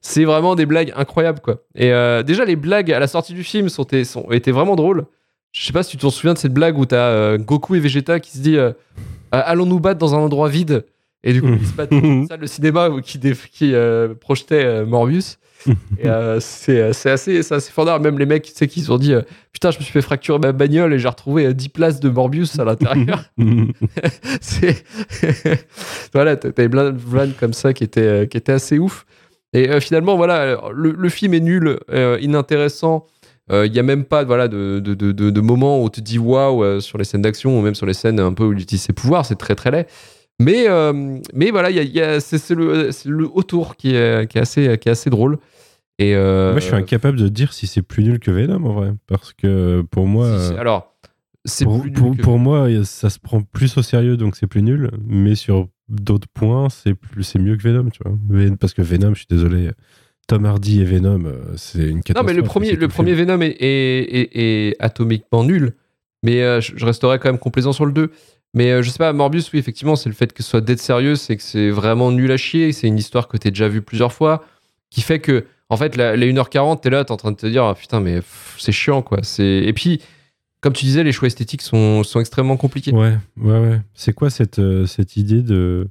C'est 0.00 0.24
vraiment 0.24 0.54
des 0.54 0.64
blagues 0.66 0.92
incroyables, 0.96 1.40
quoi. 1.40 1.62
Et 1.74 1.92
euh, 1.92 2.22
déjà, 2.22 2.44
les 2.44 2.56
blagues 2.56 2.92
à 2.92 2.98
la 3.00 3.08
sortie 3.08 3.34
du 3.34 3.42
film 3.44 3.68
sont, 3.68 3.86
sont, 4.04 4.30
étaient 4.30 4.52
vraiment 4.52 4.76
drôles. 4.76 5.06
Je 5.52 5.64
sais 5.64 5.72
pas 5.72 5.82
si 5.82 5.92
tu 5.92 5.96
t'en 5.96 6.10
souviens 6.10 6.34
de 6.34 6.38
cette 6.38 6.52
blague 6.54 6.78
où 6.78 6.86
t'as 6.86 7.08
euh, 7.08 7.38
Goku 7.38 7.74
et 7.74 7.80
Vegeta 7.80 8.20
qui 8.20 8.30
se 8.30 8.38
dit 8.42 8.56
euh, 8.56 8.68
Euh, 9.34 9.42
Allons 9.44 9.66
nous 9.66 9.80
battre 9.80 9.98
dans 9.98 10.14
un 10.14 10.18
endroit 10.18 10.48
vide. 10.48 10.84
Et 11.24 11.32
du 11.32 11.42
coup, 11.42 11.48
ils 11.60 11.66
se 11.66 11.72
battent 11.72 11.90
dans 11.92 11.98
une 11.98 12.26
salle 12.28 12.40
de 12.40 12.46
cinéma 12.46 12.90
où- 12.90 13.00
qui, 13.00 13.18
projetait 14.20 14.84
Morbius. 14.84 15.38
Et 15.98 16.06
euh, 16.06 16.40
c'est 16.40 16.80
euh, 16.80 16.92
c'est 16.92 17.10
assez, 17.10 17.42
c'est 17.42 17.54
assez 17.54 17.72
fondard. 17.72 18.00
Même 18.00 18.18
les 18.18 18.26
mecs, 18.26 18.44
tu 18.44 18.52
sais, 18.54 18.68
qui 18.68 18.80
se 18.80 18.86
sont 18.86 18.98
dit 18.98 19.12
euh, 19.12 19.22
Putain, 19.52 19.70
je 19.70 19.78
me 19.78 19.82
suis 19.82 19.92
fait 19.92 20.02
fracturer 20.02 20.38
ma 20.38 20.52
bagnole 20.52 20.94
et 20.94 20.98
j'ai 20.98 21.08
retrouvé 21.08 21.46
euh, 21.46 21.52
10 21.52 21.68
places 21.70 22.00
de 22.00 22.08
Morbius 22.08 22.58
à 22.58 22.64
l'intérieur. 22.64 23.24
c'est 24.40 24.84
voilà 26.12 26.36
t'as 26.36 26.52
t'avais 26.52 26.68
plein 26.68 26.90
de 26.92 26.98
vannes 26.98 27.32
comme 27.38 27.52
ça 27.52 27.72
qui 27.72 27.84
étaient 27.84 28.28
qui 28.28 28.36
étaient 28.36 28.52
assez 28.52 28.78
ouf 28.78 29.04
et 29.52 29.68
euh, 29.68 29.80
finalement 29.80 30.16
voilà 30.16 30.60
le, 30.72 30.92
le 30.92 31.08
film 31.08 31.34
est 31.34 31.40
nul 31.40 31.78
inintéressant 32.20 33.06
il 33.50 33.74
y 33.74 33.78
a 33.78 33.82
même 33.82 34.04
pas 34.04 34.24
voilà 34.24 34.46
de, 34.46 34.78
de, 34.78 34.94
de, 34.94 35.12
de, 35.12 35.40
moments 35.40 35.82
où 35.82 35.88
tu 35.88 36.00
te 36.00 36.06
dis 36.06 36.18
waouh 36.18 36.80
sur 36.80 36.98
les 36.98 37.04
scènes 37.04 37.22
d'action 37.22 37.58
ou 37.58 37.62
même 37.62 37.74
sur 37.74 37.86
les 37.86 37.94
scènes 37.94 38.20
un 38.20 38.34
peu 38.34 38.44
où 38.44 38.52
il 38.52 38.60
utilise 38.60 38.82
ses 38.82 38.92
pouvoirs 38.92 39.24
c'est 39.24 39.36
très 39.36 39.54
très 39.54 39.70
laid 39.70 39.86
mais 40.40 40.68
euh, 40.68 41.18
mais 41.34 41.50
voilà 41.50 41.70
il 41.70 41.76
y 41.76 41.80
a, 41.80 41.82
il 41.82 41.92
y 41.94 42.00
a- 42.00 42.20
c'est 42.20 42.50
le, 42.54 42.90
le 43.06 43.28
autour 43.32 43.76
qui 43.76 43.94
est, 43.94 44.30
qui 44.30 44.38
est 44.38 44.40
assez 44.40 44.78
qui 44.78 44.88
est 44.88 44.92
assez 44.92 45.10
drôle 45.10 45.38
et 46.00 46.14
euh, 46.14 46.52
Moi, 46.52 46.60
je 46.60 46.66
suis 46.66 46.74
incapable 46.76 47.18
de 47.18 47.26
dire 47.28 47.52
si 47.52 47.66
c'est 47.66 47.82
plus 47.82 48.04
nul 48.04 48.20
que 48.20 48.30
Venom 48.30 48.64
en 48.66 48.72
vrai. 48.72 48.92
Parce 49.08 49.32
que 49.32 49.82
pour 49.90 50.06
moi. 50.06 50.26
si, 50.38 50.52
euh, 50.52 50.60
alors 50.60 50.94
c'est 51.44 51.64
pour, 51.64 51.80
plus 51.80 51.90
nul 51.90 51.98
pour- 51.98 52.16
que- 52.16 52.22
pour 52.22 52.38
moi, 52.38 52.68
ça 52.84 53.10
se 53.10 53.18
prend 53.18 53.42
plus 53.42 53.76
au 53.78 53.82
sérieux, 53.82 54.16
donc 54.16 54.36
c'est 54.36 54.46
plus 54.46 54.62
nul. 54.62 54.92
Mais 55.04 55.34
sur 55.34 55.66
d'autres 55.88 56.28
points, 56.32 56.68
c'est 56.68 56.94
plus, 56.94 57.24
c'est 57.24 57.40
mieux 57.40 57.56
que 57.56 57.62
Venom, 57.64 57.90
tu 57.90 57.98
vois. 58.04 58.16
Ven- 58.28 58.56
Parce 58.56 58.74
que 58.74 58.82
Venom, 58.82 59.12
je 59.14 59.18
suis 59.20 59.26
désolé, 59.28 59.70
Tom 60.28 60.44
Hardy 60.44 60.82
et 60.82 60.84
Venom, 60.84 61.32
c'est 61.56 61.88
une 61.88 61.96
Non, 61.96 62.00
catastrophe. 62.02 62.26
mais 62.28 62.34
le 62.34 62.42
premier, 62.44 62.72
le 62.76 62.86
premier. 62.86 63.14
Venom 63.14 63.40
est, 63.40 63.56
est, 63.58 64.02
est- 64.14 64.38
est 64.70 64.76
atomiquement 64.78 65.42
nul. 65.42 65.72
Mais 66.22 66.60
je, 66.60 66.74
je 66.76 66.84
resterai 66.86 67.18
quand 67.18 67.28
même 67.28 67.40
complaisant 67.40 67.72
sur 67.72 67.86
le 67.86 67.92
2. 67.92 68.10
Mais 68.54 68.72
euh, 68.72 68.82
je 68.82 68.90
sais 68.90 68.98
pas, 68.98 69.12
Morbius, 69.12 69.52
oui, 69.52 69.58
effectivement, 69.58 69.96
c'est 69.96 70.08
le 70.08 70.14
fait 70.14 70.32
que 70.32 70.42
ce 70.42 70.50
soit 70.50 70.60
dead 70.60 70.78
sérieux, 70.78 71.16
c'est 71.16 71.36
que 71.36 71.42
c'est 71.42 71.70
vraiment 71.70 72.10
nul 72.10 72.30
à 72.32 72.36
chier. 72.36 72.72
C'est 72.72 72.86
une 72.86 72.98
histoire 72.98 73.28
que 73.28 73.36
t'as 73.36 73.50
déjà 73.50 73.68
vue 73.68 73.82
plusieurs 73.82 74.12
fois. 74.12 74.44
Qui 74.90 75.02
fait 75.02 75.20
que, 75.20 75.44
en 75.68 75.76
fait, 75.76 75.96
les 75.96 76.32
1h40, 76.32 76.80
t'es 76.80 76.90
là, 76.90 77.04
t'es 77.04 77.12
en 77.12 77.18
train 77.18 77.30
de 77.30 77.36
te 77.36 77.46
dire, 77.46 77.64
ah, 77.64 77.74
putain, 77.74 78.00
mais 78.00 78.20
c'est 78.56 78.72
chiant, 78.72 79.02
quoi. 79.02 79.18
Et 79.38 79.72
puis, 79.74 80.00
comme 80.60 80.72
tu 80.72 80.86
disais, 80.86 81.04
les 81.04 81.12
choix 81.12 81.26
esthétiques 81.26 81.62
sont, 81.62 82.02
sont 82.02 82.20
extrêmement 82.20 82.56
compliqués. 82.56 82.92
Ouais, 82.92 83.16
ouais, 83.36 83.58
ouais. 83.58 83.80
C'est 83.94 84.12
quoi 84.12 84.30
cette, 84.30 84.58
euh, 84.58 84.86
cette 84.86 85.16
idée 85.16 85.42
de. 85.42 85.88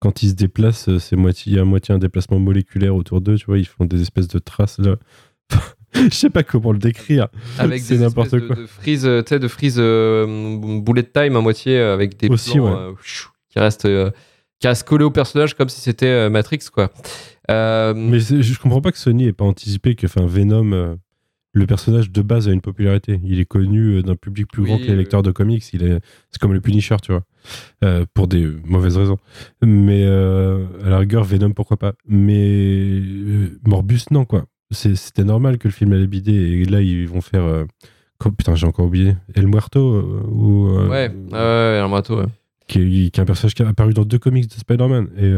Quand 0.00 0.22
ils 0.22 0.30
se 0.30 0.34
déplacent, 0.34 0.88
euh, 0.88 1.00
c'est 1.00 1.16
moitié, 1.16 1.58
a 1.58 1.64
moitié 1.64 1.92
un 1.92 1.98
déplacement 1.98 2.38
moléculaire 2.38 2.94
autour 2.94 3.20
d'eux, 3.20 3.36
tu 3.36 3.46
vois, 3.46 3.58
ils 3.58 3.66
font 3.66 3.84
des 3.84 4.00
espèces 4.00 4.28
de 4.28 4.38
traces 4.38 4.78
là. 4.78 4.96
Je 5.94 6.08
sais 6.14 6.30
pas 6.30 6.42
comment 6.42 6.72
le 6.72 6.78
décrire. 6.78 7.28
avec 7.58 7.80
C'est 7.82 7.96
des 7.96 8.00
n'importe 8.04 8.26
espèces 8.34 8.42
de, 8.42 8.46
quoi. 8.46 8.56
de 8.56 8.66
freeze, 8.66 9.06
euh, 9.06 9.22
tu 9.22 9.30
sais, 9.30 9.38
de 9.38 9.48
freeze 9.48 9.76
euh, 9.78 10.58
bullet 10.80 11.02
time 11.02 11.36
à 11.36 11.40
moitié 11.40 11.78
euh, 11.78 11.94
avec 11.94 12.18
des 12.18 12.28
Aussi, 12.28 12.52
plans 12.54 12.64
ouais. 12.66 12.72
euh, 12.72 12.92
qui 13.48 13.58
restent 13.58 13.84
euh, 13.86 14.10
qui 14.60 14.68
restent 14.68 14.86
collés 14.86 15.04
au 15.04 15.10
personnage 15.10 15.54
comme 15.54 15.68
si 15.68 15.80
c'était 15.80 16.28
Matrix 16.28 16.58
quoi. 16.72 16.90
Mais 17.48 18.18
je 18.20 18.58
comprends 18.60 18.80
pas 18.80 18.92
que 18.92 18.98
Sony 18.98 19.26
ait 19.28 19.32
pas 19.32 19.44
anticipé 19.44 19.94
que 19.94 20.06
enfin, 20.06 20.26
Venom, 20.26 20.98
le 21.54 21.66
personnage 21.66 22.10
de 22.10 22.22
base 22.22 22.48
a 22.48 22.52
une 22.52 22.60
popularité. 22.60 23.20
Il 23.24 23.40
est 23.40 23.44
connu 23.46 24.02
d'un 24.02 24.16
public 24.16 24.46
plus 24.52 24.62
Oui, 24.62 24.68
grand 24.68 24.78
que 24.78 24.84
les 24.84 24.96
lecteurs 24.96 25.22
de 25.22 25.30
comics. 25.30 25.64
Il 25.72 25.82
est, 25.84 26.00
c'est 26.30 26.40
comme 26.40 26.52
le 26.52 26.60
Punisher, 26.60 26.96
tu 27.02 27.12
vois, 27.12 28.04
pour 28.14 28.26
des 28.28 28.46
mauvaises 28.64 28.96
raisons. 28.98 29.18
Mais 29.62 30.04
à 30.04 30.88
la 30.88 30.98
rigueur, 30.98 31.24
Venom, 31.24 31.52
pourquoi 31.52 31.76
pas. 31.78 31.94
Mais 32.06 33.00
Morbus, 33.64 34.00
non, 34.10 34.24
quoi. 34.24 34.44
C'était 34.70 35.24
normal 35.24 35.58
que 35.58 35.68
le 35.68 35.72
film 35.72 35.92
allait 35.92 36.06
bider. 36.06 36.32
Et 36.32 36.64
là, 36.64 36.80
ils 36.80 37.08
vont 37.08 37.20
faire. 37.20 37.44
euh, 37.44 37.64
putain, 38.36 38.54
j'ai 38.54 38.66
encore 38.66 38.86
oublié. 38.86 39.16
El 39.34 39.46
Muerto 39.46 39.80
euh, 39.80 40.22
ou, 40.28 40.68
euh, 40.68 40.88
ouais, 40.88 41.10
ouais, 41.32 41.78
un 41.78 41.88
marteau, 41.88 42.18
ouais. 42.18 42.26
qui, 42.66 42.80
est, 42.80 43.10
qui 43.10 43.20
est 43.20 43.22
un 43.22 43.24
personnage 43.24 43.54
qui 43.54 43.62
a 43.62 43.68
apparu 43.68 43.94
dans 43.94 44.04
deux 44.04 44.18
comics 44.18 44.46
de 44.46 44.54
Spider-Man. 44.54 45.08
Et 45.16 45.32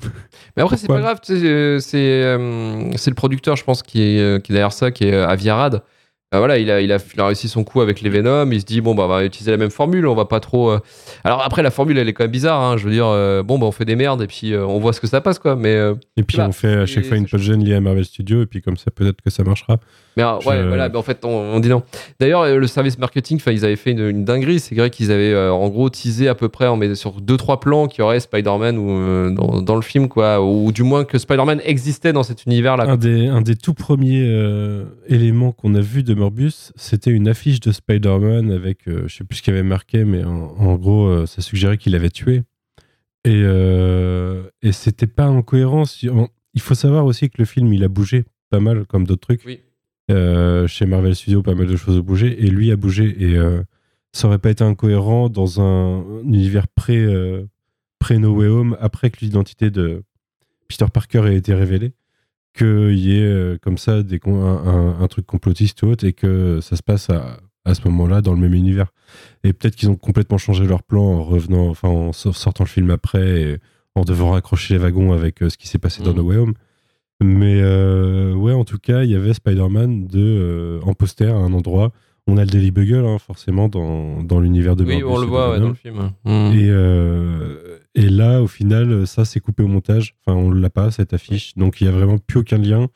Mais 0.56 0.62
après 0.62 0.76
c'est 0.76 0.86
pas 0.86 1.00
grave, 1.00 1.18
c'est 1.22 1.80
c'est 1.80 3.10
le 3.10 3.14
producteur 3.14 3.56
je 3.56 3.64
pense 3.64 3.82
qui 3.82 4.00
est, 4.00 4.44
qui 4.44 4.52
est 4.52 4.54
derrière 4.54 4.72
ça, 4.72 4.92
qui 4.92 5.04
est 5.04 5.14
Aviarad. 5.14 5.82
Bah 6.30 6.38
voilà, 6.40 6.58
il 6.58 6.70
a, 6.70 6.82
il, 6.82 6.92
a, 6.92 6.98
il 7.14 7.20
a 7.20 7.26
réussi 7.26 7.48
son 7.48 7.64
coup 7.64 7.80
avec 7.80 8.02
les 8.02 8.10
Venom. 8.10 8.50
Il 8.52 8.60
se 8.60 8.66
dit, 8.66 8.82
bon, 8.82 8.94
bah, 8.94 9.04
on 9.04 9.08
va 9.08 9.24
utiliser 9.24 9.50
la 9.50 9.56
même 9.56 9.70
formule. 9.70 10.06
On 10.06 10.14
va 10.14 10.26
pas 10.26 10.40
trop. 10.40 10.70
euh. 10.70 10.78
Alors, 11.24 11.42
après, 11.42 11.62
la 11.62 11.70
formule, 11.70 11.96
elle 11.96 12.06
est 12.08 12.12
quand 12.12 12.24
même 12.24 12.30
bizarre. 12.30 12.60
hein. 12.60 12.76
Je 12.76 12.84
veux 12.84 12.90
dire, 12.92 13.06
euh, 13.06 13.42
bon, 13.42 13.58
bah, 13.58 13.64
on 13.64 13.72
fait 13.72 13.86
des 13.86 13.96
merdes 13.96 14.20
et 14.20 14.26
puis 14.26 14.52
euh, 14.52 14.66
on 14.66 14.78
voit 14.78 14.92
ce 14.92 15.00
que 15.00 15.06
ça 15.06 15.22
passe, 15.22 15.38
quoi. 15.38 15.56
Mais, 15.56 15.74
euh, 15.74 15.94
Et 16.18 16.22
puis 16.24 16.36
Voilà. 16.36 16.50
on 16.50 16.52
fait 16.52 16.74
à 16.74 16.84
chaque 16.86 17.04
Et 17.04 17.08
fois 17.08 17.16
une 17.16 17.26
post-gène 17.26 17.64
liée 17.64 17.74
à 17.76 17.80
Marvel 17.80 18.04
Studios, 18.04 18.42
et 18.42 18.46
puis 18.46 18.60
comme 18.60 18.76
ça, 18.76 18.90
peut-être 18.90 19.22
que 19.22 19.30
ça 19.30 19.42
marchera. 19.42 19.78
Mais 20.18 20.24
euh, 20.24 20.36
ouais, 20.38 20.62
Je- 20.62 20.66
voilà, 20.68 20.88
mais 20.88 20.96
en 20.96 21.02
fait, 21.02 21.24
on, 21.24 21.28
on 21.30 21.60
dit 21.60 21.68
non. 21.68 21.82
D'ailleurs, 22.20 22.42
euh, 22.42 22.56
le 22.58 22.66
service 22.66 22.98
marketing, 22.98 23.40
ils 23.46 23.64
avaient 23.64 23.76
fait 23.76 23.92
une, 23.92 24.00
une 24.08 24.24
dinguerie. 24.24 24.58
C'est 24.60 24.74
vrai 24.74 24.90
qu'ils 24.90 25.12
avaient 25.12 25.32
euh, 25.32 25.52
en 25.52 25.68
gros 25.68 25.88
teasé 25.88 26.26
à 26.28 26.34
peu 26.34 26.48
près 26.48 26.66
en 26.66 26.76
met 26.76 26.94
sur 26.96 27.20
deux 27.20 27.36
trois 27.36 27.60
plans 27.60 27.86
qu'il 27.86 28.00
y 28.00 28.02
aurait 28.02 28.20
Spider-Man 28.20 28.76
ou, 28.78 28.90
euh, 28.90 29.30
dans, 29.30 29.62
dans 29.62 29.76
le 29.76 29.82
film, 29.82 30.08
quoi. 30.08 30.44
Ou 30.44 30.72
du 30.72 30.82
moins 30.82 31.04
que 31.04 31.16
Spider-Man 31.18 31.60
existait 31.64 32.12
dans 32.12 32.24
cet 32.24 32.44
univers-là. 32.46 32.84
Un 32.88 32.96
des, 32.96 33.28
un 33.28 33.40
des 33.40 33.54
tout 33.56 33.74
premiers 33.74 34.24
euh, 34.26 34.84
éléments 35.06 35.52
qu'on 35.52 35.74
a 35.74 35.80
vu 35.80 36.02
de 36.02 36.14
Morbius, 36.14 36.72
c'était 36.76 37.10
une 37.12 37.28
affiche 37.28 37.60
de 37.60 37.70
Spider-Man 37.72 38.50
avec, 38.50 38.78
je 38.86 39.06
sais 39.14 39.24
plus 39.24 39.36
ce 39.38 39.42
qu'il 39.42 39.54
avait 39.54 39.62
marqué, 39.62 40.04
mais 40.04 40.24
en, 40.24 40.54
en 40.58 40.74
gros, 40.74 41.24
ça 41.26 41.40
suggérait 41.42 41.78
qu'il 41.78 41.94
avait 41.94 42.10
tué. 42.10 42.42
Et, 43.24 43.42
et 44.62 44.72
c'était 44.72 45.06
pas 45.06 45.28
en 45.28 45.42
cohérence. 45.42 46.02
Il 46.54 46.60
faut 46.60 46.74
savoir 46.74 47.04
aussi 47.04 47.28
que 47.28 47.36
le 47.38 47.44
film, 47.44 47.72
il 47.72 47.84
a 47.84 47.88
bougé 47.88 48.24
pas 48.50 48.60
mal, 48.60 48.84
comme 48.86 49.06
d'autres 49.06 49.20
trucs. 49.20 49.42
Oui. 49.46 49.60
Euh, 50.10 50.66
chez 50.66 50.86
Marvel 50.86 51.14
Studios, 51.14 51.42
pas 51.42 51.54
mal 51.54 51.66
de 51.66 51.76
choses 51.76 51.98
ont 51.98 52.02
bougé. 52.02 52.44
Et 52.44 52.48
lui 52.48 52.70
a 52.72 52.76
bougé. 52.76 53.14
Et 53.22 53.36
euh, 53.36 53.62
ça 54.12 54.26
aurait 54.28 54.38
pas 54.38 54.50
été 54.50 54.64
incohérent 54.64 55.28
dans 55.28 55.60
un, 55.60 56.02
univers 56.24 56.66
pré, 56.68 56.96
euh, 56.98 57.44
pré 57.98 58.18
No 58.18 58.34
Way 58.34 58.46
Home, 58.48 58.76
après 58.80 59.10
que 59.10 59.18
l'identité 59.20 59.70
de 59.70 60.02
Peter 60.68 60.86
Parker 60.92 61.24
ait 61.26 61.36
été 61.36 61.52
révélée, 61.54 61.92
qu'il 62.56 62.98
y 62.98 63.18
ait 63.18 63.22
euh, 63.26 63.58
comme 63.60 63.76
ça 63.78 64.02
des, 64.02 64.18
un, 64.26 64.30
un- 64.30 65.00
un 65.00 65.08
truc 65.08 65.26
complotiste 65.26 65.82
ou 65.82 65.88
autre, 65.88 66.04
et 66.06 66.12
que 66.14 66.60
ça 66.62 66.76
se 66.76 66.82
passe 66.82 67.10
à, 67.10 67.38
à 67.64 67.74
ce 67.74 67.82
moment-là 67.88 68.22
dans 68.22 68.32
le 68.32 68.40
même 68.40 68.54
univers. 68.54 68.92
Et 69.44 69.52
peut-être 69.52 69.76
qu'ils 69.76 69.90
ont 69.90 69.96
complètement 69.96 70.38
changé 70.38 70.66
leur 70.66 70.82
plan 70.82 71.02
en 71.02 71.22
revenant, 71.22 71.68
enfin 71.68 71.88
en 71.88 72.12
sor- 72.12 72.36
sortant 72.36 72.64
le 72.64 72.68
film 72.68 72.90
après, 72.90 73.40
et 73.42 73.58
en 73.94 74.02
devant 74.04 74.30
raccrocher 74.32 74.74
les 74.74 74.78
wagons 74.78 75.12
avec 75.12 75.38
ce 75.40 75.56
qui 75.58 75.68
s'est 75.68 75.78
passé 75.78 76.02
dans 76.02 76.10
Mhm. 76.12 76.16
No 76.16 76.22
Way 76.24 76.36
Home. 76.38 76.54
Mais 77.20 77.60
euh, 77.60 78.32
ouais, 78.34 78.52
en 78.52 78.64
tout 78.64 78.78
cas, 78.78 79.02
il 79.02 79.10
y 79.10 79.16
avait 79.16 79.34
Spider-Man 79.34 80.06
de, 80.06 80.18
euh, 80.18 80.80
en 80.82 80.94
poster 80.94 81.26
à 81.26 81.36
un 81.36 81.52
endroit. 81.52 81.92
On 82.28 82.36
a 82.36 82.42
le 82.44 82.50
Daily 82.50 82.70
Bugle, 82.70 83.06
hein, 83.06 83.18
forcément, 83.18 83.68
dans, 83.68 84.22
dans 84.22 84.38
l'univers 84.38 84.76
de 84.76 84.84
Oui, 84.84 85.00
Morbius 85.00 85.16
on 85.16 85.20
le 85.20 85.26
voit 85.26 85.50
ouais, 85.50 85.60
dans 85.60 85.68
le 85.68 85.74
film. 85.74 86.12
Mm. 86.24 86.52
Et, 86.54 86.68
euh, 86.70 87.78
et 87.94 88.08
là, 88.08 88.42
au 88.42 88.46
final, 88.46 89.06
ça 89.06 89.24
c'est 89.24 89.40
coupé 89.40 89.62
au 89.62 89.66
montage. 89.68 90.14
Enfin, 90.24 90.38
on 90.38 90.50
l'a 90.50 90.70
pas, 90.70 90.90
cette 90.90 91.12
affiche. 91.12 91.54
Donc, 91.56 91.80
il 91.80 91.86
y 91.86 91.88
a 91.88 91.90
vraiment 91.90 92.18
plus 92.18 92.40
aucun 92.40 92.58
lien. 92.58 92.86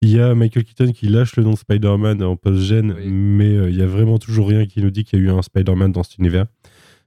Il 0.00 0.10
y 0.10 0.20
a 0.20 0.34
Michael 0.34 0.64
Keaton 0.64 0.92
qui 0.92 1.08
lâche 1.08 1.36
le 1.36 1.42
nom 1.42 1.50
de 1.50 1.58
Spider-Man 1.58 2.22
en 2.22 2.36
post-gène, 2.36 2.94
Oui. 2.96 3.08
mais 3.10 3.52
il 3.68 3.76
y 3.76 3.82
a 3.82 3.86
vraiment 3.86 4.18
toujours 4.18 4.48
rien 4.48 4.64
qui 4.64 4.80
nous 4.80 4.90
dit 4.90 5.02
qu'il 5.04 5.18
y 5.18 5.22
a 5.22 5.24
eu 5.26 5.30
un 5.30 5.42
Spider-Man 5.42 5.90
dans 5.90 6.04
cet 6.04 6.18
univers. 6.18 6.46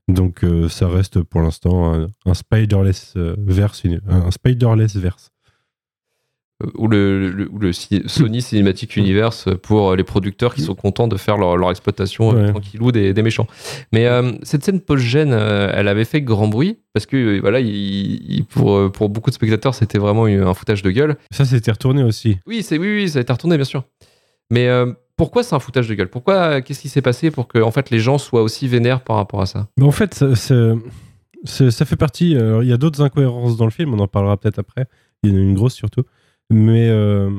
Donc, 0.10 0.45
ça 0.67 0.89
reste 0.89 1.21
pour 1.21 1.41
l'instant 1.41 1.93
un, 1.93 2.08
un 2.26 2.34
Spider-less 2.34 3.13
verse, 3.15 3.84
un, 3.86 4.26
un 4.26 4.32
Spider-less 4.32 4.97
verse. 4.97 5.32
Ou 6.76 6.88
le, 6.88 7.30
le- 7.30 7.50
ou 7.50 7.60
le 7.60 7.71
Sony 7.74 8.41
Cinematic 8.41 8.95
Universe 8.95 9.47
pour 9.62 9.95
les 9.95 10.04
producteurs 10.04 10.54
qui 10.56 10.62
sont 10.62 10.76
contents 10.76 11.08
de 11.08 11.17
faire 11.17 11.38
leur, 11.38 11.58
leur 11.58 11.69
exploitation 11.71 12.32
euh, 12.36 12.41
Ouais. 12.45 12.50
tranquillou 12.52 12.91
des, 12.91 13.13
des 13.13 13.21
méchants. 13.21 13.47
Mais 13.91 14.08
euh, 14.08 14.32
cette 14.43 14.63
scène 14.63 14.80
post-gène, 14.82 15.34
euh, 15.34 15.71
elle 15.74 15.88
avait 15.88 16.06
fait 16.06 16.21
grand 16.21 16.47
bruit 16.47 16.80
parce 16.93 17.06
que 17.06 17.39
voilà, 17.39 17.60
il- 17.60 17.67
il- 18.32 18.45
pour, 18.45 18.91
pour 18.91 19.10
beaucoup 19.10 19.30
de 19.30 19.36
spectateurs, 19.36 19.76
c'était 19.76 19.97
vraiment 20.00 20.26
un 20.26 20.54
foutage 20.54 20.82
de 20.82 20.91
gueule. 20.91 21.15
Ça, 21.32 21.45
c'était 21.45 21.71
retourné 21.71 22.04
aussi. 22.04 22.38
Oui, 22.47 22.63
c'est 22.63 22.78
oui, 22.78 22.88
oui, 22.95 23.10
ça 23.10 23.19
a 23.19 23.21
été 23.21 23.32
retourné 23.34 23.56
bien 23.58 23.65
sûr. 23.65 23.84
Mais 24.50 24.67
euh, 24.67 24.91
pourquoi 25.17 25.43
c'est 25.43 25.56
un 25.56 25.60
foutage 25.60 25.88
de 25.88 25.93
gueule? 25.93 26.10
Pourquoi 26.10 26.62
Qu'est-ce 26.62 26.82
qui 26.82 26.89
s'est 26.89 27.02
passé 27.02 27.32
pour 27.32 27.47
que 27.47 27.60
en 27.60 27.71
fait 27.71 27.89
les 27.89 28.00
gens 28.00 28.17
soient 28.17 28.41
aussi 28.41 28.67
vénères 28.67 29.02
par 29.02 29.15
rapport 29.17 29.41
à 29.41 29.45
ça? 29.45 29.67
Mais 29.78 29.86
en 29.86 29.91
fait, 29.91 30.13
ça, 31.45 31.86
fait 31.86 31.95
partie. 31.95 32.32
il 32.32 32.67
y 32.67 32.74
a 32.74 32.78
d'autres 32.78 33.02
incohérences 33.02 33.58
dans 33.58 33.65
le 33.65 33.71
film, 33.71 33.93
on 33.93 34.00
en 34.00 34.08
parlera 34.08 34.38
peut-être 34.38 34.60
après. 34.60 34.86
Il 35.24 35.30
y 35.30 35.34
en 35.34 35.38
a 35.38 35.39
une 35.39 35.54
grosse 35.54 35.74
surtout. 35.76 36.02
Mais 36.51 36.89
euh, 36.89 37.31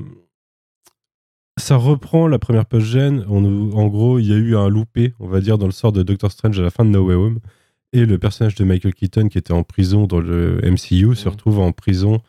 ça 1.59 1.77
reprend 1.77 2.27
la 2.27 2.39
première 2.39 2.67
post-gène. 2.67 3.25
On- 3.29 3.73
En 3.73 3.87
gros, 3.89 4.19
il 4.19 4.27
y 4.27 4.33
a 4.33 4.37
eu 4.37 4.57
un 4.57 4.69
loupé, 4.69 5.15
on 5.21 5.29
va 5.29 5.41
dire, 5.41 5.59
dans 5.59 5.67
le 5.67 5.73
sort 5.73 5.93
de 5.93 6.03
Doctor 6.03 6.31
Strange 6.33 6.59
à 6.59 6.63
la 6.63 6.71
fin 6.71 6.85
de 6.85 6.91
No 6.91 7.07
Way 7.07 7.15
Home. 7.15 7.39
Et 7.93 8.07
le 8.07 8.19
personnage 8.19 8.55
de 8.55 8.65
Michael 8.65 8.95
Keaton, 8.95 9.29
qui 9.29 9.37
était 9.39 9.53
en 9.53 9.65
prison 9.65 10.07
dans 10.07 10.21
le 10.21 10.61
MCU, 10.63 11.15
se 11.15 11.29
retrouve 11.29 11.59
en 11.59 11.73
prison 11.73 12.21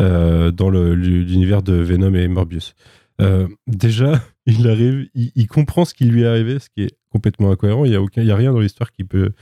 euh, 0.00 0.50
dans 0.50 0.70
l'univers 0.70 1.62
de 1.62 1.74
Venom 1.74 2.14
et 2.14 2.28
Morbius. 2.28 2.74
Euh, 3.20 3.46
déjà, 3.66 4.22
il 4.46 4.66
arrive, 4.68 5.08
il, 5.14 5.30
il 5.34 5.46
comprend 5.48 5.84
ce 5.84 5.92
qui 5.92 6.06
lui 6.06 6.22
est 6.22 6.26
arrivé, 6.26 6.58
ce 6.58 6.70
qui 6.70 6.84
est 6.84 6.96
complètement 7.10 7.50
incohérent. 7.50 7.84
Il 7.84 7.90
n'y 7.90 7.96
a, 7.96 8.00
aucun- 8.02 8.22
il 8.22 8.28
y 8.28 8.30
a 8.32 8.36
rien 8.36 8.52
dans 8.54 8.60
l'histoire 8.60 8.90
qui 8.90 9.04
peut 9.04 9.32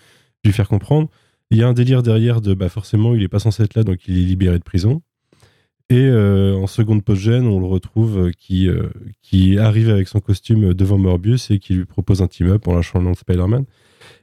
lui 0.45 0.53
faire 0.53 0.67
comprendre. 0.69 1.09
Il 1.53 1.59
y 1.59 1.63
a 1.63 1.69
un 1.69 1.73
délire 1.73 2.03
derrière 2.03 2.41
de 2.41 2.53
bah 2.55 2.69
forcément, 2.69 3.15
il 3.15 3.23
est 3.23 3.29
pas 3.29 3.39
censé 3.39 3.63
être 3.63 3.75
là, 3.75 3.85
donc 3.85 4.07
il 4.09 4.19
est 4.19 4.25
libéré 4.25 4.59
de 4.59 4.65
prison. 4.65 5.03
Et 5.91 6.07
euh, 6.07 6.55
en 6.55 6.69
seconde 6.69 7.03
post-gène, 7.03 7.49
on 7.49 7.59
le 7.59 7.67
retrouve 7.67 8.27
euh, 8.27 8.31
qui, 8.31 8.69
euh, 8.69 8.89
qui 9.23 9.59
arrive 9.59 9.91
avec 9.91 10.07
son 10.07 10.21
costume 10.21 10.73
devant 10.73 10.99
Morbius 10.99 11.51
et 11.51 11.59
qui 11.59 11.75
lui 11.75 11.85
propose 11.85 12.23
un 12.23 12.29
team-up 12.29 12.69
en 12.69 12.75
lâchant 12.77 13.01
le 13.01 13.07
nom 13.07 13.11
de 13.11 13.17
Spider-Man. 13.17 13.65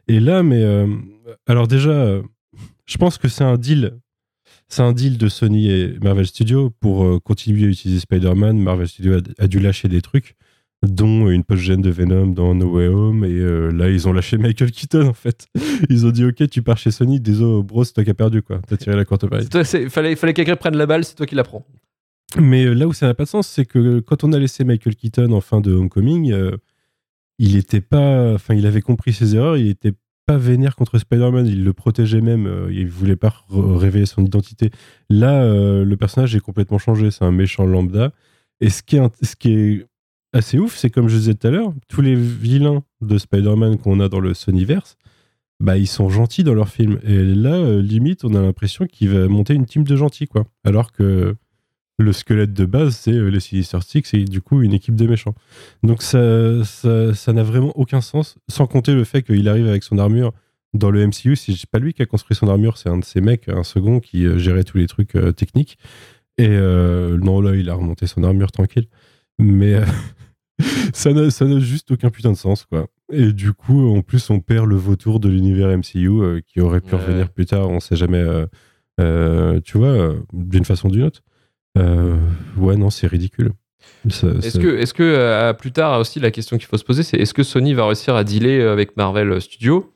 Et 0.07 0.21
là, 0.21 0.43
mais. 0.43 0.65
alors, 1.45 1.67
déjà, 1.67 2.21
je 2.85 2.97
pense 2.97 3.17
que 3.17 3.27
c'est 3.27 3.43
un 3.43 3.57
deal. 3.57 3.99
C'est 4.69 4.81
un 4.81 4.93
deal 4.93 5.17
de 5.17 5.27
Sony 5.27 5.69
et 5.69 5.97
Marvel 6.01 6.25
Studios 6.25 6.69
pour 6.79 7.21
continuer 7.23 7.65
à 7.65 7.67
utiliser 7.67 7.99
Spider-Man. 7.99 8.57
Marvel 8.57 8.87
Studios 8.87 9.17
a, 9.17 9.43
a 9.43 9.47
dû 9.47 9.59
lâcher 9.59 9.89
des 9.89 10.01
trucs, 10.01 10.35
dont 10.85 11.29
une 11.29 11.43
post-gène 11.43 11.81
de 11.81 11.89
Venom 11.89 12.27
dans 12.27 12.53
No 12.55 12.71
Way 12.75 12.87
Home. 12.87 13.25
Et 13.25 13.31
euh, 13.31 13.71
là, 13.71 13.89
ils 13.89 14.07
ont 14.07 14.13
lâché 14.13 14.37
Michael 14.37 14.71
Keaton, 14.71 15.07
en 15.07 15.13
fait. 15.13 15.47
Ils 15.89 16.05
ont 16.05 16.11
dit 16.11 16.25
Ok, 16.25 16.47
tu 16.49 16.61
pars 16.61 16.77
chez 16.77 16.91
Sony, 16.91 17.19
désolé, 17.19 17.63
bro, 17.63 17.83
c'est 17.83 17.93
toi 17.93 18.03
qui 18.03 18.09
as 18.09 18.13
perdu, 18.13 18.41
quoi. 18.41 18.61
T'as 18.67 18.77
tiré 18.77 18.95
la 18.95 19.05
courte 19.05 19.27
paille. 19.27 19.47
Fallait, 19.89 20.15
fallait 20.15 20.33
que 20.33 20.37
quelqu'un 20.37 20.55
prenne 20.55 20.77
la 20.77 20.85
balle, 20.85 21.03
c'est 21.03 21.15
toi 21.15 21.25
qui 21.25 21.35
la 21.35 21.43
prends. 21.43 21.65
Mais 22.37 22.65
euh, 22.65 22.73
là 22.73 22.87
où 22.87 22.93
ça 22.93 23.07
n'a 23.07 23.13
pas 23.13 23.23
de 23.23 23.29
sens, 23.29 23.47
c'est 23.47 23.65
que 23.65 23.99
quand 23.99 24.23
on 24.23 24.33
a 24.33 24.39
laissé 24.39 24.63
Michael 24.63 24.95
Keaton 24.95 25.31
en 25.31 25.41
fin 25.41 25.61
de 25.61 25.71
Homecoming, 25.73 26.31
euh, 26.31 26.57
il 27.39 27.55
était 27.55 27.81
pas, 27.81 28.33
enfin, 28.33 28.53
il 28.53 28.65
avait 28.65 28.81
compris 28.81 29.13
ses 29.13 29.35
erreurs, 29.35 29.57
il 29.57 29.69
était 29.69 29.93
pas 30.27 30.37
vénère 30.37 30.75
contre 30.75 30.99
Spider-Man, 30.99 31.47
il 31.47 31.63
le 31.63 31.73
protégeait 31.73 32.21
même, 32.21 32.47
euh, 32.47 32.67
il 32.71 32.89
voulait 32.89 33.15
pas 33.15 33.33
révéler 33.49 34.05
son 34.05 34.23
identité. 34.25 34.71
Là, 35.09 35.41
euh, 35.41 35.85
le 35.85 35.97
personnage 35.97 36.35
est 36.35 36.41
complètement 36.41 36.77
changé, 36.77 37.11
c'est 37.11 37.23
un 37.23 37.31
méchant 37.31 37.65
lambda. 37.65 38.11
Et 38.59 38.69
ce 38.69 38.83
qui 38.83 38.97
est, 38.97 39.25
ce 39.25 39.35
qui 39.37 39.53
est 39.53 39.85
assez 40.37 40.59
ouf, 40.59 40.77
c'est 40.77 40.89
comme 40.89 41.09
je 41.09 41.17
disais 41.17 41.33
tout 41.33 41.47
à 41.47 41.51
l'heure, 41.51 41.73
tous 41.87 42.01
les 42.01 42.15
vilains 42.15 42.83
de 43.01 43.17
Spider-Man 43.17 43.77
qu'on 43.77 43.99
a 43.99 44.07
dans 44.07 44.19
le 44.19 44.33
Sonyverse, 44.33 44.97
bah 45.59 45.77
ils 45.77 45.87
sont 45.87 46.09
gentils 46.09 46.43
dans 46.43 46.53
leur 46.53 46.69
film. 46.69 46.99
Et 47.03 47.23
là, 47.23 47.55
euh, 47.55 47.81
limite, 47.81 48.23
on 48.23 48.33
a 48.35 48.41
l'impression 48.41 48.85
qu'il 48.85 49.09
va 49.09 49.27
monter 49.27 49.53
une 49.53 49.65
team 49.65 49.83
de 49.83 49.95
gentils, 49.95 50.27
quoi. 50.27 50.45
Alors 50.63 50.91
que 50.91 51.35
le 51.99 52.13
squelette 52.13 52.53
de 52.53 52.65
base, 52.65 52.95
c'est 52.95 53.13
euh, 53.13 53.29
les 53.29 53.39
Sinister 53.39 53.79
Six 53.81 54.13
et 54.13 54.25
du 54.25 54.41
coup 54.41 54.61
une 54.61 54.73
équipe 54.73 54.95
de 54.95 55.07
méchants. 55.07 55.33
Donc 55.81 56.03
ça 56.03 56.19
n'a 57.33 57.43
vraiment 57.43 57.71
aucun 57.75 58.01
sens, 58.01 58.37
sans 58.47 58.67
compter 58.67 58.93
le 58.93 59.03
fait 59.03 59.23
qu'il 59.23 59.49
arrive 59.49 59.67
avec 59.67 59.83
son 59.83 59.97
armure 59.97 60.31
dans 60.75 60.91
le 60.91 61.07
MCU. 61.07 61.35
C'est 61.35 61.65
pas 61.65 61.79
lui 61.79 61.93
qui 61.93 62.03
a 62.03 62.05
construit 62.05 62.37
son 62.37 62.47
armure, 62.47 62.77
c'est 62.77 62.89
un 62.89 62.99
de 62.99 63.05
ses 63.05 63.21
mecs, 63.21 63.49
un 63.49 63.63
second 63.63 63.99
qui 63.99 64.27
euh, 64.27 64.37
gérait 64.37 64.63
tous 64.63 64.77
les 64.77 64.87
trucs 64.87 65.17
techniques. 65.35 65.79
Et 66.39 66.49
non, 66.49 67.41
là, 67.41 67.55
il 67.55 67.67
a 67.67 67.73
remonté 67.73 68.05
son 68.05 68.23
armure 68.23 68.51
tranquille. 68.51 68.87
Mais 69.39 69.81
ça 70.93 71.13
n'a 71.13 71.29
ça 71.29 71.45
n'a 71.45 71.59
juste 71.59 71.91
aucun 71.91 72.09
putain 72.09 72.31
de 72.31 72.37
sens, 72.37 72.65
quoi. 72.65 72.87
Et 73.11 73.31
du 73.33 73.53
coup, 73.53 73.95
en 73.95 74.01
plus, 74.01 74.29
on 74.29 74.39
perd 74.39 74.65
le 74.67 74.75
vautour 74.75 75.19
de 75.19 75.29
l'univers 75.29 75.69
MCU 75.77 76.07
euh, 76.09 76.41
qui 76.45 76.59
aurait 76.61 76.81
pu 76.81 76.95
Ouais. 76.95 77.01
revenir 77.01 77.29
plus 77.29 77.45
tard, 77.45 77.69
on 77.69 77.79
sait 77.79 77.95
jamais, 77.95 78.17
euh, 78.17 78.45
euh, 78.99 79.59
tu 79.63 79.77
vois, 79.77 79.87
euh, 79.89 80.19
d'une 80.33 80.65
façon 80.65 80.87
ou 80.89 80.91
d'une 80.91 81.03
autre. 81.03 81.21
Euh, 81.77 82.17
ouais, 82.57 82.75
non, 82.75 82.89
c'est 82.89 83.07
ridicule. 83.07 83.51
Ça- 84.09 84.27
Est-ce 84.29 84.49
ça- 84.51 84.59
que, 84.59 84.67
est-ce 84.77 84.93
que 84.93 85.03
euh, 85.03 85.53
plus 85.53 85.71
tard 85.71 85.99
aussi 85.99 86.19
la 86.19 86.31
question 86.31 86.57
qu'il 86.57 86.65
faut 86.67 86.77
se 86.77 86.83
poser, 86.83 87.03
c'est 87.03 87.17
est-ce 87.17 87.33
que 87.33 87.43
Sony 87.43 87.73
va 87.73 87.85
réussir 87.85 88.15
à 88.15 88.23
dealer 88.23 88.61
avec 88.61 88.97
Marvel 88.97 89.39
Studios 89.39 89.93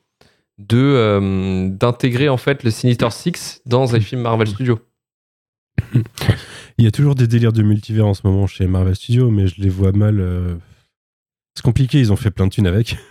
de 0.59 0.77
euh, 0.77 1.67
d'intégrer 1.69 2.29
en 2.29 2.37
fait 2.37 2.63
le 2.63 2.69
Sinister 2.69 3.09
Six 3.09 3.61
dans 3.65 3.95
un 3.95 3.99
film 3.99 4.21
Marvel 4.21 4.47
Studios? 4.47 4.79
Il 6.77 6.85
y 6.85 6.87
a 6.87 6.91
toujours 6.91 7.15
des 7.15 7.27
délires 7.27 7.53
de 7.53 7.61
multivers 7.63 8.07
en 8.07 8.13
ce 8.13 8.25
moment 8.25 8.47
chez 8.47 8.65
Marvel 8.67 8.95
Studios, 8.95 9.29
mais 9.31 9.47
je 9.47 9.61
les 9.61 9.69
vois 9.69 9.91
mal. 9.91 10.19
euh, 10.19 10.55
C'est 11.55 11.63
compliqué, 11.63 11.99
ils 11.99 12.11
ont 12.11 12.15
fait 12.15 12.31
plein 12.31 12.47
de 12.47 12.51
thunes 12.51 12.67
avec. 12.67 12.97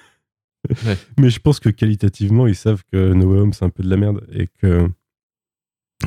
Ouais. 0.84 0.94
mais 1.18 1.30
je 1.30 1.40
pense 1.40 1.58
que 1.58 1.70
qualitativement, 1.70 2.46
ils 2.46 2.54
savent 2.54 2.82
que 2.92 3.14
No 3.14 3.32
Way 3.32 3.38
Home, 3.40 3.52
c'est 3.54 3.64
un 3.64 3.70
peu 3.70 3.82
de 3.82 3.88
la 3.88 3.96
merde. 3.96 4.20
Et 4.30 4.46
que, 4.60 4.90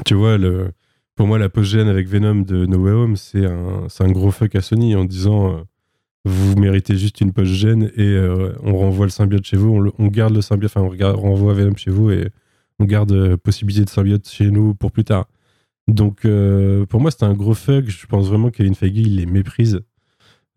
tu 0.06 0.14
vois, 0.14 0.38
le... 0.38 0.72
pour 1.16 1.26
moi, 1.26 1.40
la 1.40 1.50
post-gène 1.50 1.88
avec 1.88 2.08
Venom 2.08 2.42
de 2.42 2.68
No 2.68 2.78
Way 2.78 2.92
Home, 2.92 3.16
c'est 3.16 3.48
un, 3.48 3.88
un 4.00 4.12
gros 4.12 4.30
fuck 4.30 4.54
à 4.54 4.62
Sony 4.62 4.96
en 4.96 5.06
disant 5.06 5.58
euh, 5.58 5.62
vous 6.26 6.56
méritez 6.56 6.96
juste 6.98 7.20
une 7.22 7.34
post-gène 7.34 7.92
et 7.96 8.04
euh, 8.06 8.54
on 8.62 8.78
renvoie 8.78 9.08
le 9.08 9.12
symbiote 9.12 9.44
chez 9.44 9.58
vous, 9.58 9.70
on, 9.70 9.80
le- 9.80 9.92
on 9.98 10.06
garde 10.06 10.36
le 10.36 10.42
symbiote, 10.42 10.70
enfin, 10.72 10.82
on 10.86 10.90
regarde- 10.90 11.16
renvoie 11.18 11.56
Venom 11.56 11.76
chez 11.76 11.90
vous 11.90 12.12
et 12.12 12.30
on 12.78 12.86
garde 12.86 13.36
possibilité 13.38 13.86
de 13.86 13.90
symbiote 13.90 14.30
chez 14.30 14.52
nous 14.52 14.76
pour 14.76 14.92
plus 14.92 15.04
tard. 15.04 15.28
Donc, 15.88 16.26
euh, 16.26 16.86
pour 16.86 17.02
moi, 17.02 17.12
c'était 17.12 17.26
un 17.26 17.34
gros 17.34 17.54
fuck. 17.54 17.90
Je 17.90 18.06
pense 18.08 18.28
vraiment 18.28 18.50
que 18.50 18.58
Kevin 18.58 18.76
Feige, 18.76 18.98
il 18.98 19.16
les 19.18 19.26
méprise. 19.26 19.82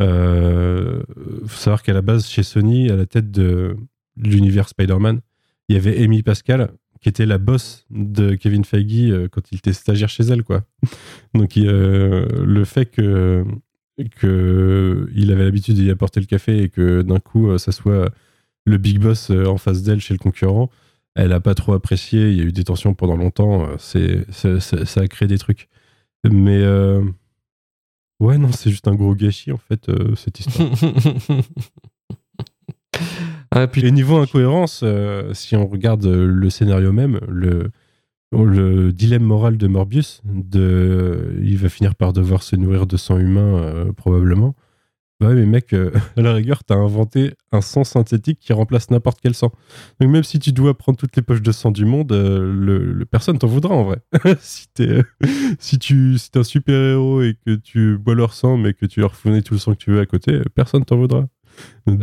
Euh, 0.03 1.03
faut 1.47 1.57
savoir 1.57 1.83
qu'à 1.83 1.93
la 1.93 2.03
base, 2.03 2.29
chez 2.29 2.43
Sony, 2.43 2.91
à 2.91 2.97
la 2.97 3.07
tête 3.07 3.31
de 3.31 3.77
l'univers 4.17 4.69
Spider-Man, 4.69 5.21
il 5.69 5.75
y 5.75 5.79
avait 5.79 6.03
Amy 6.03 6.23
Pascal, 6.23 6.71
qui 7.01 7.09
était 7.09 7.27
la 7.27 7.39
boss 7.39 7.87
de 7.91 8.35
Kevin 8.35 8.65
Feige 8.65 9.11
euh, 9.11 9.29
quand 9.29 9.51
il 9.51 9.59
était 9.59 9.73
stagiaire 9.73 10.09
chez 10.09 10.25
elle, 10.25 10.45
quoi. 10.45 10.65
Donc, 11.35 11.57
euh, 11.57 12.27
le 12.45 12.65
fait 12.65 12.87
que, 12.87 13.45
que 14.21 15.09
il 15.15 15.33
avait 15.33 15.45
l'habitude 15.45 15.75
d'y 15.75 15.91
apporter 15.91 16.21
le 16.21 16.27
café 16.27 16.63
et 16.63 16.69
que 16.69 17.03
d'un 17.03 17.19
coup, 17.19 17.57
ça 17.59 17.73
soit 17.73 18.11
le 18.65 18.79
big 18.79 18.99
boss 18.99 19.31
en 19.31 19.57
face 19.57 19.83
d'elle 19.83 20.01
chez 20.01 20.15
le 20.15 20.19
concurrent, 20.19 20.71
elle 21.17 21.33
a 21.33 21.41
pas 21.41 21.55
trop 21.55 21.73
apprécié. 21.75 22.31
Il 22.31 22.37
y 22.37 22.41
a 22.41 22.45
eu 22.45 22.53
des 22.53 22.65
tensions 22.65 22.95
pendant 22.95 23.17
longtemps. 23.17 23.67
euh, 23.69 23.75
C'est, 23.79 24.25
c'est- 24.33 24.61
c'est- 24.61 24.85
ça 24.85 25.01
a 25.03 25.09
créé 25.09 25.29
des 25.29 25.39
trucs. 25.39 25.69
Mais 26.31 26.61
euh, 26.63 27.03
ouais, 28.21 28.39
non, 28.39 28.53
c'est 28.53 28.71
juste 28.71 28.89
un 28.89 28.95
gros 28.95 29.15
gâchis 29.15 29.53
en 29.53 29.59
fait 29.59 29.89
euh, 29.89 30.15
cette 30.17 30.41
histoire. 30.41 30.71
ah, 33.51 33.67
puis, 33.67 33.85
Et 33.87 33.91
niveau 33.91 34.17
incohérence, 34.19 34.81
euh, 34.83 35.33
si 35.35 35.57
on 35.57 35.67
regarde 35.67 36.05
le 36.07 36.51
scénario 36.51 36.93
même, 36.93 37.21
le 37.29 37.71
le 38.33 38.93
dilemme 38.93 39.23
moral 39.23 39.57
de 39.57 39.67
Morbius, 39.67 40.21
de, 40.25 41.39
il 41.43 41.57
va 41.57 41.71
finir 41.71 41.95
par 41.95 42.13
devoir 42.13 42.43
se 42.43 42.55
nourrir 42.57 42.87
de 42.87 42.97
sang 42.99 43.17
humain 43.19 43.87
probablement. 43.97 44.55
Bah 45.19 45.29
ouais, 45.29 45.35
mais 45.35 45.47
mec, 45.47 45.73
euh, 45.73 45.91
à 46.17 46.21
la 46.21 46.35
rigueur, 46.35 46.63
t'as 46.65 46.75
inventé 46.75 47.33
un 47.53 47.63
sang 47.63 47.85
synthétique 47.85 48.39
qui 48.39 48.53
remplace 48.53 48.91
n'importe 48.91 49.19
quel 49.23 49.35
sang. 49.35 49.51
Donc 49.99 50.11
même 50.11 50.25
si 50.25 50.39
tu 50.39 50.53
dois 50.53 50.77
prendre 50.77 50.99
toutes 50.99 51.17
les 51.17 51.23
poches 51.23 51.41
de 51.41 51.53
sang 51.53 51.71
du 51.71 51.87
monde, 51.87 52.13
euh, 52.13 52.41
le, 52.53 52.93
le- 52.93 53.05
personne 53.07 53.39
t'en 53.39 53.47
voudra 53.47 53.75
en 53.75 53.85
vrai. 53.85 53.99
si 54.41 54.67
t'es, 54.75 54.89
euh, 54.89 55.03
si 55.59 55.79
tu, 55.79 56.19
si 56.19 56.31
un 56.35 56.43
super 56.43 56.75
héros 56.75 57.23
et 57.23 57.35
que 57.47 57.55
tu 57.55 57.97
bois 57.97 58.15
leur 58.15 58.35
sang, 58.35 58.57
mais 58.59 58.75
que 58.75 58.85
tu 58.85 59.01
leur 59.01 59.15
fournis 59.15 59.43
tout 59.43 59.55
le 59.55 59.59
sang 59.61 59.73
que 59.73 59.79
tu 59.79 59.91
veux 59.91 60.01
à 60.01 60.07
côté, 60.07 60.39
personne 60.55 60.85
t'en 60.85 60.97
voudra. 60.97 61.25
Donc 61.87 62.03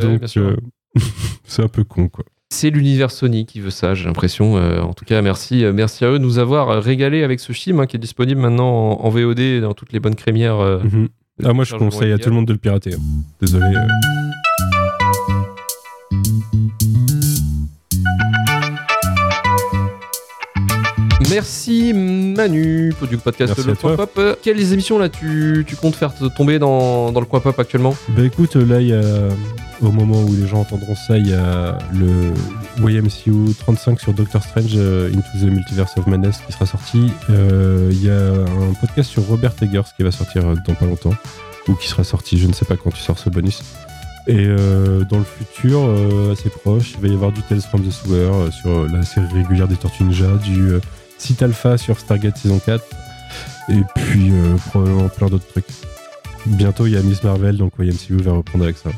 c'est 1.46 1.62
un 1.64 1.68
peu 1.68 1.84
con 1.84 2.08
quoi. 2.10 2.26
C'est 2.52 2.70
l'univers 2.70 3.10
Sony 3.10 3.46
qui 3.48 3.60
veut 3.60 3.72
ça, 3.72 3.96
j'ai 3.96 4.06
l'impression. 4.06 4.58
Euh, 4.58 4.82
en 4.82 4.94
tout 4.94 5.06
cas, 5.06 5.22
merci, 5.24 5.66
merci 5.74 6.06
à 6.06 6.10
eux 6.12 6.20
de 6.20 6.24
nous 6.24 6.38
avoir 6.38 6.84
régalé 6.84 7.24
avec 7.24 7.40
ce 7.40 7.52
film 7.52 7.80
hein, 7.80 7.88
qui 7.88 7.96
est 7.98 8.00
disponible 8.00 8.40
maintenant 8.42 8.92
en, 9.00 9.06
en 9.06 9.10
VOD 9.10 9.60
dans 9.62 9.74
toutes 9.74 9.92
les 9.92 10.00
bonnes 10.00 10.16
crémières. 10.16 10.60
euh, 10.60 10.84
Mhm. 10.84 11.10
Ah 11.42 11.54
moi 11.54 11.64
je 11.66 11.76
conseille 11.76 12.12
à 12.12 12.18
tout 12.20 12.30
le 12.30 12.36
monde 12.36 12.46
de 12.48 12.54
le 12.54 12.60
pirater. 12.60 12.94
hein. 12.94 13.00
Désolé. 13.42 13.66
euh. 13.76 13.88
Merci 21.30 21.94
Manu 22.36 22.94
du 23.10 23.18
podcast 23.18 23.54
Merci 23.56 23.70
Le 23.70 23.76
Coin. 23.76 23.96
Pop. 23.96 24.12
Euh, 24.18 24.36
Quelles 24.42 24.74
émissions 24.74 24.98
là 25.00 25.10
tu, 25.10 25.64
tu 25.68 25.76
comptes 25.76 25.96
faire 25.96 26.12
tomber 26.36 26.60
dans, 26.60 27.12
dans 27.12 27.20
le 27.20 27.26
Coin 27.26 27.40
Pop 27.40 27.58
actuellement? 27.60 27.96
Bah 28.10 28.24
écoute, 28.24 28.56
là, 28.56 28.80
il 28.82 28.88
y 28.88 28.94
a, 28.94 29.02
au 29.82 29.92
moment 29.92 30.22
où 30.24 30.34
les 30.36 30.48
gens 30.48 30.62
entendront 30.62 30.96
ça, 30.96 31.18
il 31.18 31.28
y 31.30 31.34
a 31.34 31.78
le 31.94 32.34
YMCU 32.90 33.54
35 33.60 34.00
sur 34.00 34.14
Doctor 34.14 34.44
Strange 34.44 34.72
euh, 34.76 35.10
Into 35.14 35.40
the 35.40 35.50
Multiverse 35.52 35.98
of 35.98 36.08
Madness 36.08 36.40
qui 36.46 36.54
sera 36.54 36.66
sorti. 36.66 37.12
Euh, 37.30 37.90
Il 37.92 38.04
y 38.04 38.10
a 38.10 38.30
un 38.32 38.74
podcast 38.80 39.10
sur 39.10 39.24
Robert 39.28 39.54
Eggers 39.62 39.82
qui 39.96 40.04
va 40.04 40.12
sortir 40.12 40.46
euh, 40.48 40.56
dans 40.68 40.74
pas 40.74 40.86
longtemps, 40.86 41.14
ou 41.68 41.76
qui 41.76 41.88
sera 41.88 42.04
sorti, 42.04 42.38
je 42.38 42.48
ne 42.48 42.54
sais 42.54 42.66
pas 42.66 42.76
quand 42.76 42.92
tu 42.92 43.02
sors 43.02 43.20
ce 43.20 43.30
bonus. 43.30 43.64
Et 44.26 44.38
euh, 44.38 45.04
dans 45.10 45.18
le 45.18 45.26
futur, 45.26 45.80
euh, 45.84 46.32
assez 46.32 46.50
proche, 46.50 46.94
il 46.96 47.02
va 47.02 47.08
y 47.10 47.14
avoir 47.14 47.34
du 47.34 47.42
Tales 47.42 47.60
from 47.60 47.82
the 47.82 47.92
Sewer 47.92 48.16
euh, 48.32 48.52
sur 48.52 48.88
la 48.88 49.04
série 49.04 49.28
régulière 49.34 49.68
des 49.68 49.76
Tortues 49.76 50.06
Ninja, 50.06 50.28
du 50.42 50.70
euh, 50.70 50.80
Site 51.18 51.42
Alpha 51.42 51.78
sur 51.78 52.00
Stargate 52.00 52.38
saison 52.38 52.60
4, 52.60 52.84
et 53.70 53.74
puis 53.96 54.30
euh, 54.32 54.56
probablement 54.70 55.10
plein 55.10 55.28
d'autres 55.28 55.48
trucs. 55.48 55.66
Bientôt, 56.46 56.86
il 56.88 56.94
y 56.94 56.98
a 56.98 57.02
Miss 57.02 57.24
Marvel, 57.24 57.58
donc 57.58 57.74
YMCU 57.80 58.18
va 58.22 58.34
reprendre 58.34 58.66
avec 58.66 58.78
ça. 58.78 58.90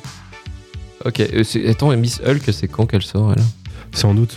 Ok, 1.06 1.20
euh, 1.20 1.44
c'est- 1.44 1.68
attends, 1.70 1.92
et 1.92 1.98
Miss 1.98 2.20
Hulk, 2.26 2.42
c'est 2.52 2.68
quand 2.68 2.86
qu'elle 2.88 3.04
sort 3.04 3.34
elle? 3.38 3.44
C'est 3.94 4.06
en 4.06 4.18
août. 4.18 4.36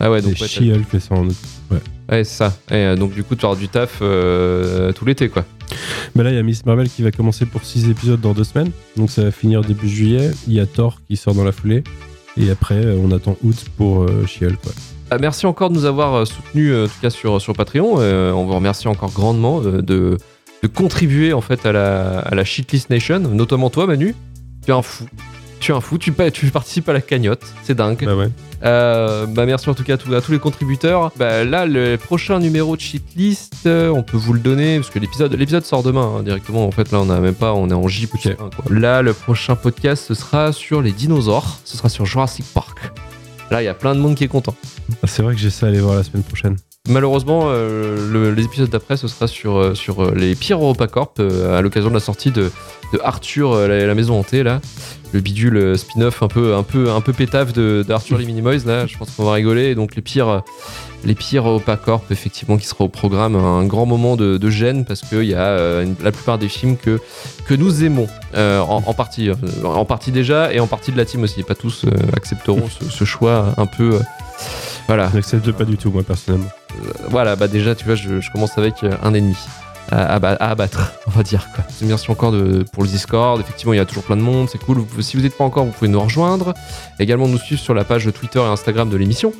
Ah 0.00 0.10
ouais, 0.10 0.20
C'est 0.20 0.24
donc 0.28 0.32
ouais, 0.34 0.38
t'as- 0.40 0.46
She-Hulk 0.46 0.94
et 0.94 1.00
c'est 1.00 1.12
en 1.12 1.26
août. 1.26 1.36
ouais, 1.70 1.78
c'est 2.10 2.24
ça. 2.24 2.54
Et, 2.70 2.74
euh, 2.74 2.96
donc 2.96 3.14
du 3.14 3.24
coup, 3.24 3.34
tu 3.36 3.46
auras 3.46 3.56
du 3.56 3.68
taf 3.68 4.00
euh, 4.02 4.92
tout 4.92 5.04
l'été 5.06 5.28
quoi. 5.30 5.44
Mais 6.14 6.22
là, 6.22 6.30
il 6.30 6.36
y 6.36 6.38
a 6.38 6.42
Miss 6.42 6.66
Marvel 6.66 6.88
qui 6.90 7.02
va 7.02 7.10
commencer 7.10 7.46
pour 7.46 7.64
6 7.64 7.88
épisodes 7.88 8.20
dans 8.20 8.34
2 8.34 8.44
semaines. 8.44 8.70
Donc 8.96 9.10
ça 9.10 9.22
va 9.24 9.30
finir 9.30 9.62
début 9.62 9.88
juillet. 9.88 10.30
Il 10.46 10.52
y 10.52 10.60
a 10.60 10.66
Thor 10.66 11.00
qui 11.08 11.16
sort 11.16 11.34
dans 11.34 11.44
la 11.44 11.52
foulée. 11.52 11.82
Et 12.36 12.50
après, 12.50 12.84
euh, 12.84 12.98
on 13.02 13.10
attend 13.12 13.36
août 13.42 13.56
pour 13.78 14.02
euh, 14.02 14.26
She-Hulk. 14.26 14.58
ouais. 14.66 14.72
Ah, 15.10 15.18
merci 15.18 15.46
encore 15.46 15.70
de 15.70 15.74
nous 15.74 15.84
avoir 15.84 16.14
euh, 16.14 16.24
soutenus, 16.24 16.72
euh, 16.72 16.84
en 16.86 16.88
tout 16.88 17.00
cas 17.00 17.10
sur, 17.10 17.40
sur 17.40 17.52
Patreon. 17.54 17.96
Euh, 17.98 18.32
on 18.32 18.44
vous 18.46 18.54
remercie 18.54 18.88
encore 18.88 19.12
grandement 19.12 19.60
euh, 19.62 19.82
de, 19.82 20.16
de 20.62 20.68
contribuer 20.68 21.32
en 21.32 21.40
fait 21.40 21.64
à 21.66 21.72
la, 21.72 22.18
à 22.20 22.34
la 22.34 22.44
Shitlist 22.44 22.90
Nation, 22.90 23.18
notamment 23.20 23.70
toi 23.70 23.86
Manu. 23.86 24.14
Tu 24.64 24.70
es 24.70 24.74
un 24.74 24.82
fou. 24.82 25.04
Tu 25.60 25.72
es 25.72 25.74
un 25.74 25.80
fou, 25.80 25.98
tu, 25.98 26.10
pa- 26.12 26.30
tu 26.30 26.46
participes 26.50 26.88
à 26.88 26.92
la 26.92 27.00
cagnotte, 27.00 27.42
c'est 27.62 27.74
dingue. 27.74 28.04
Bah 28.04 28.14
ouais. 28.16 28.28
Euh, 28.64 29.26
bah 29.26 29.44
merci 29.46 29.68
en 29.68 29.74
tout 29.74 29.84
cas 29.84 29.94
à, 29.94 29.96
tous- 29.98 30.12
à 30.14 30.20
tous 30.22 30.32
les 30.32 30.38
contributeurs. 30.38 31.12
Bah 31.16 31.44
là, 31.44 31.64
le 31.66 31.96
prochain 31.96 32.38
numéro 32.38 32.74
de 32.76 32.80
Shitlist, 32.80 33.54
euh, 33.66 33.90
on 33.90 34.02
peut 34.02 34.16
vous 34.16 34.32
le 34.32 34.40
donner 34.40 34.78
parce 34.78 34.90
que 34.90 34.98
l'épisode 34.98 35.32
l'épisode 35.34 35.64
sort 35.64 35.82
demain 35.82 36.16
hein, 36.18 36.22
directement. 36.22 36.66
En 36.66 36.70
fait, 36.70 36.90
là, 36.92 36.98
on 37.00 37.08
a 37.10 37.20
même 37.20 37.34
pas, 37.34 37.52
on 37.52 37.68
est 37.70 37.74
en 37.74 37.86
J. 37.88 38.08
Là, 38.70 39.02
le 39.02 39.12
prochain 39.12 39.54
podcast, 39.54 40.04
ce 40.08 40.14
sera 40.14 40.52
sur 40.52 40.80
les 40.82 40.92
dinosaures. 40.92 41.58
Ce 41.64 41.76
sera 41.76 41.88
sur 41.90 42.04
Jurassic 42.06 42.46
Park. 42.54 42.78
Là, 43.50 43.62
il 43.62 43.66
y 43.66 43.68
a 43.68 43.74
plein 43.74 43.94
de 43.94 44.00
monde 44.00 44.14
qui 44.16 44.24
est 44.24 44.28
content. 44.28 44.54
Ah, 45.02 45.06
c'est 45.06 45.22
vrai 45.22 45.34
que 45.34 45.40
j'ai 45.40 45.50
ça 45.50 45.66
à 45.66 45.68
aller 45.68 45.80
voir 45.80 45.96
la 45.96 46.02
semaine 46.02 46.22
prochaine. 46.22 46.56
Malheureusement, 46.86 47.44
euh, 47.46 48.12
le- 48.12 48.34
les 48.34 48.44
épisodes 48.44 48.68
d'après, 48.68 48.98
ce 48.98 49.08
sera 49.08 49.26
sur, 49.26 49.56
euh, 49.56 49.74
sur 49.74 50.04
euh, 50.04 50.12
les 50.14 50.34
pires 50.34 50.58
EuropaCorp 50.58 51.14
euh, 51.18 51.58
à 51.58 51.62
l'occasion 51.62 51.88
de 51.88 51.94
la 51.94 52.00
sortie 52.00 52.30
de, 52.30 52.50
Arthur, 53.02 53.52
euh, 53.52 53.86
la, 53.86 53.94
maison 53.94 54.20
hantée, 54.20 54.42
là. 54.42 54.60
Le 55.14 55.20
bidule 55.20 55.78
spin-off 55.78 56.22
un 56.22 56.28
peu, 56.28 56.54
un 56.54 56.62
peu, 56.62 56.90
un 56.90 57.00
peu 57.00 57.14
pétave 57.14 57.52
d'Arthur 57.84 58.18
les 58.18 58.26
Minimoys, 58.26 58.66
là. 58.66 58.86
Je 58.86 58.98
pense 58.98 59.12
qu'on 59.12 59.24
va 59.24 59.32
rigoler. 59.32 59.70
Et 59.70 59.74
donc, 59.74 59.96
les 59.96 60.02
pires, 60.02 60.42
les 61.04 61.14
pires 61.14 61.46
effectivement, 62.10 62.58
qui 62.58 62.66
sera 62.66 62.84
au 62.84 62.88
programme. 62.88 63.34
Un 63.36 63.64
grand 63.64 63.86
moment 63.86 64.16
de, 64.16 64.50
gêne 64.50 64.84
parce 64.84 65.00
qu'il 65.00 65.24
y 65.24 65.34
a 65.34 65.84
la 66.02 66.12
plupart 66.12 66.36
des 66.38 66.48
films 66.48 66.76
que, 66.76 67.00
que 67.46 67.54
nous 67.54 67.82
aimons, 67.84 68.08
en, 68.36 68.92
partie. 68.92 69.30
en 69.64 69.84
partie 69.84 70.10
déjà 70.12 70.52
et 70.52 70.60
en 70.60 70.66
partie 70.66 70.92
de 70.92 70.96
la 70.96 71.04
team 71.04 71.22
aussi. 71.22 71.44
Pas 71.44 71.54
tous 71.54 71.86
accepteront 72.16 72.68
ce, 72.68 72.90
ce 72.90 73.04
choix 73.04 73.54
un 73.56 73.66
peu. 73.66 74.00
Euh, 74.84 74.86
voilà. 74.88 75.08
Je 75.10 75.16
n'accepte 75.16 75.50
pas 75.52 75.64
du 75.64 75.76
tout, 75.76 75.90
moi, 75.90 76.02
personnellement. 76.02 76.50
Voilà, 77.08 77.36
bah 77.36 77.48
déjà, 77.48 77.74
tu 77.74 77.84
vois, 77.84 77.94
je, 77.94 78.20
je 78.20 78.30
commence 78.30 78.58
avec 78.58 78.82
euh, 78.82 78.92
un 79.02 79.14
ennemi 79.14 79.36
à, 79.90 80.14
à 80.14 80.18
ba- 80.18 80.36
à 80.40 80.50
abattre, 80.50 80.92
on 81.06 81.10
va 81.10 81.22
dire. 81.22 81.48
Quoi. 81.54 81.64
Merci 81.82 82.10
encore 82.10 82.32
de, 82.32 82.64
pour 82.72 82.82
le 82.82 82.88
Discord. 82.88 83.40
Effectivement, 83.40 83.72
il 83.72 83.76
y 83.76 83.80
a 83.80 83.84
toujours 83.84 84.04
plein 84.04 84.16
de 84.16 84.22
monde, 84.22 84.48
c'est 84.50 84.58
cool. 84.58 84.84
Si 85.00 85.16
vous 85.16 85.22
n'êtes 85.22 85.36
pas 85.36 85.44
encore, 85.44 85.64
vous 85.64 85.72
pouvez 85.72 85.90
nous 85.90 86.00
rejoindre. 86.00 86.54
Également, 86.98 87.28
nous 87.28 87.38
suivre 87.38 87.60
sur 87.60 87.74
la 87.74 87.84
page 87.84 88.08
Twitter 88.12 88.38
et 88.40 88.42
Instagram 88.42 88.88
de 88.90 88.96
l'émission. 88.96 89.32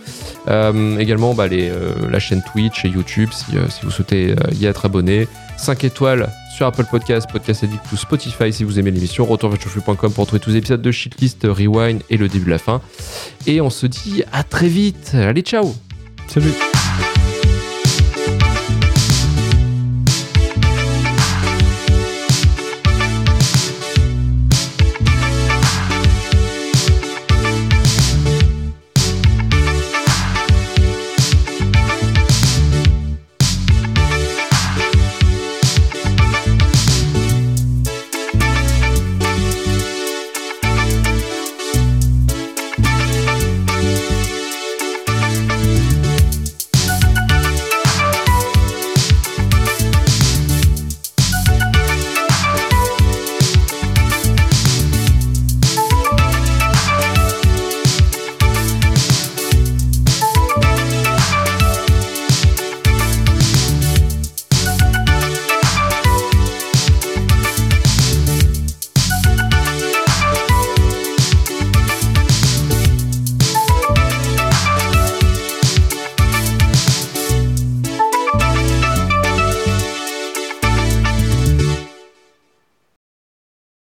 Euh, 0.48 0.98
également, 0.98 1.34
bah, 1.34 1.46
euh, 1.50 1.92
la 2.10 2.18
chaîne 2.18 2.42
Twitch 2.52 2.84
et 2.84 2.88
YouTube, 2.88 3.30
si, 3.32 3.56
euh, 3.56 3.66
vous 3.82 3.90
souhaitez 3.90 4.34
y 4.52 4.66
être 4.66 4.84
abonné. 4.86 5.28
5 5.56 5.84
étoiles 5.84 6.28
sur 6.56 6.66
Apple 6.66 6.84
Podcast, 6.90 7.28
Podcast 7.30 7.62
Addict 7.64 7.80
ou 7.92 7.96
Spotify 7.96 8.52
si 8.52 8.64
vous 8.64 8.78
aimez 8.78 8.90
l'émission. 8.90 9.24
Retourvirtualflux.com 9.24 10.12
pour 10.12 10.26
trouver 10.26 10.40
tous 10.40 10.50
les 10.50 10.56
épisodes 10.56 10.82
de 10.82 10.90
Shitlist, 10.90 11.44
Rewind 11.44 12.02
et 12.10 12.16
le 12.16 12.28
début 12.28 12.46
de 12.46 12.50
la 12.50 12.58
fin. 12.58 12.80
Et 13.46 13.60
on 13.60 13.70
se 13.70 13.86
dit 13.86 14.24
à 14.32 14.42
très 14.42 14.68
vite. 14.68 15.12
Allez, 15.14 15.42
ciao 15.42 15.72
Salut 16.26 16.52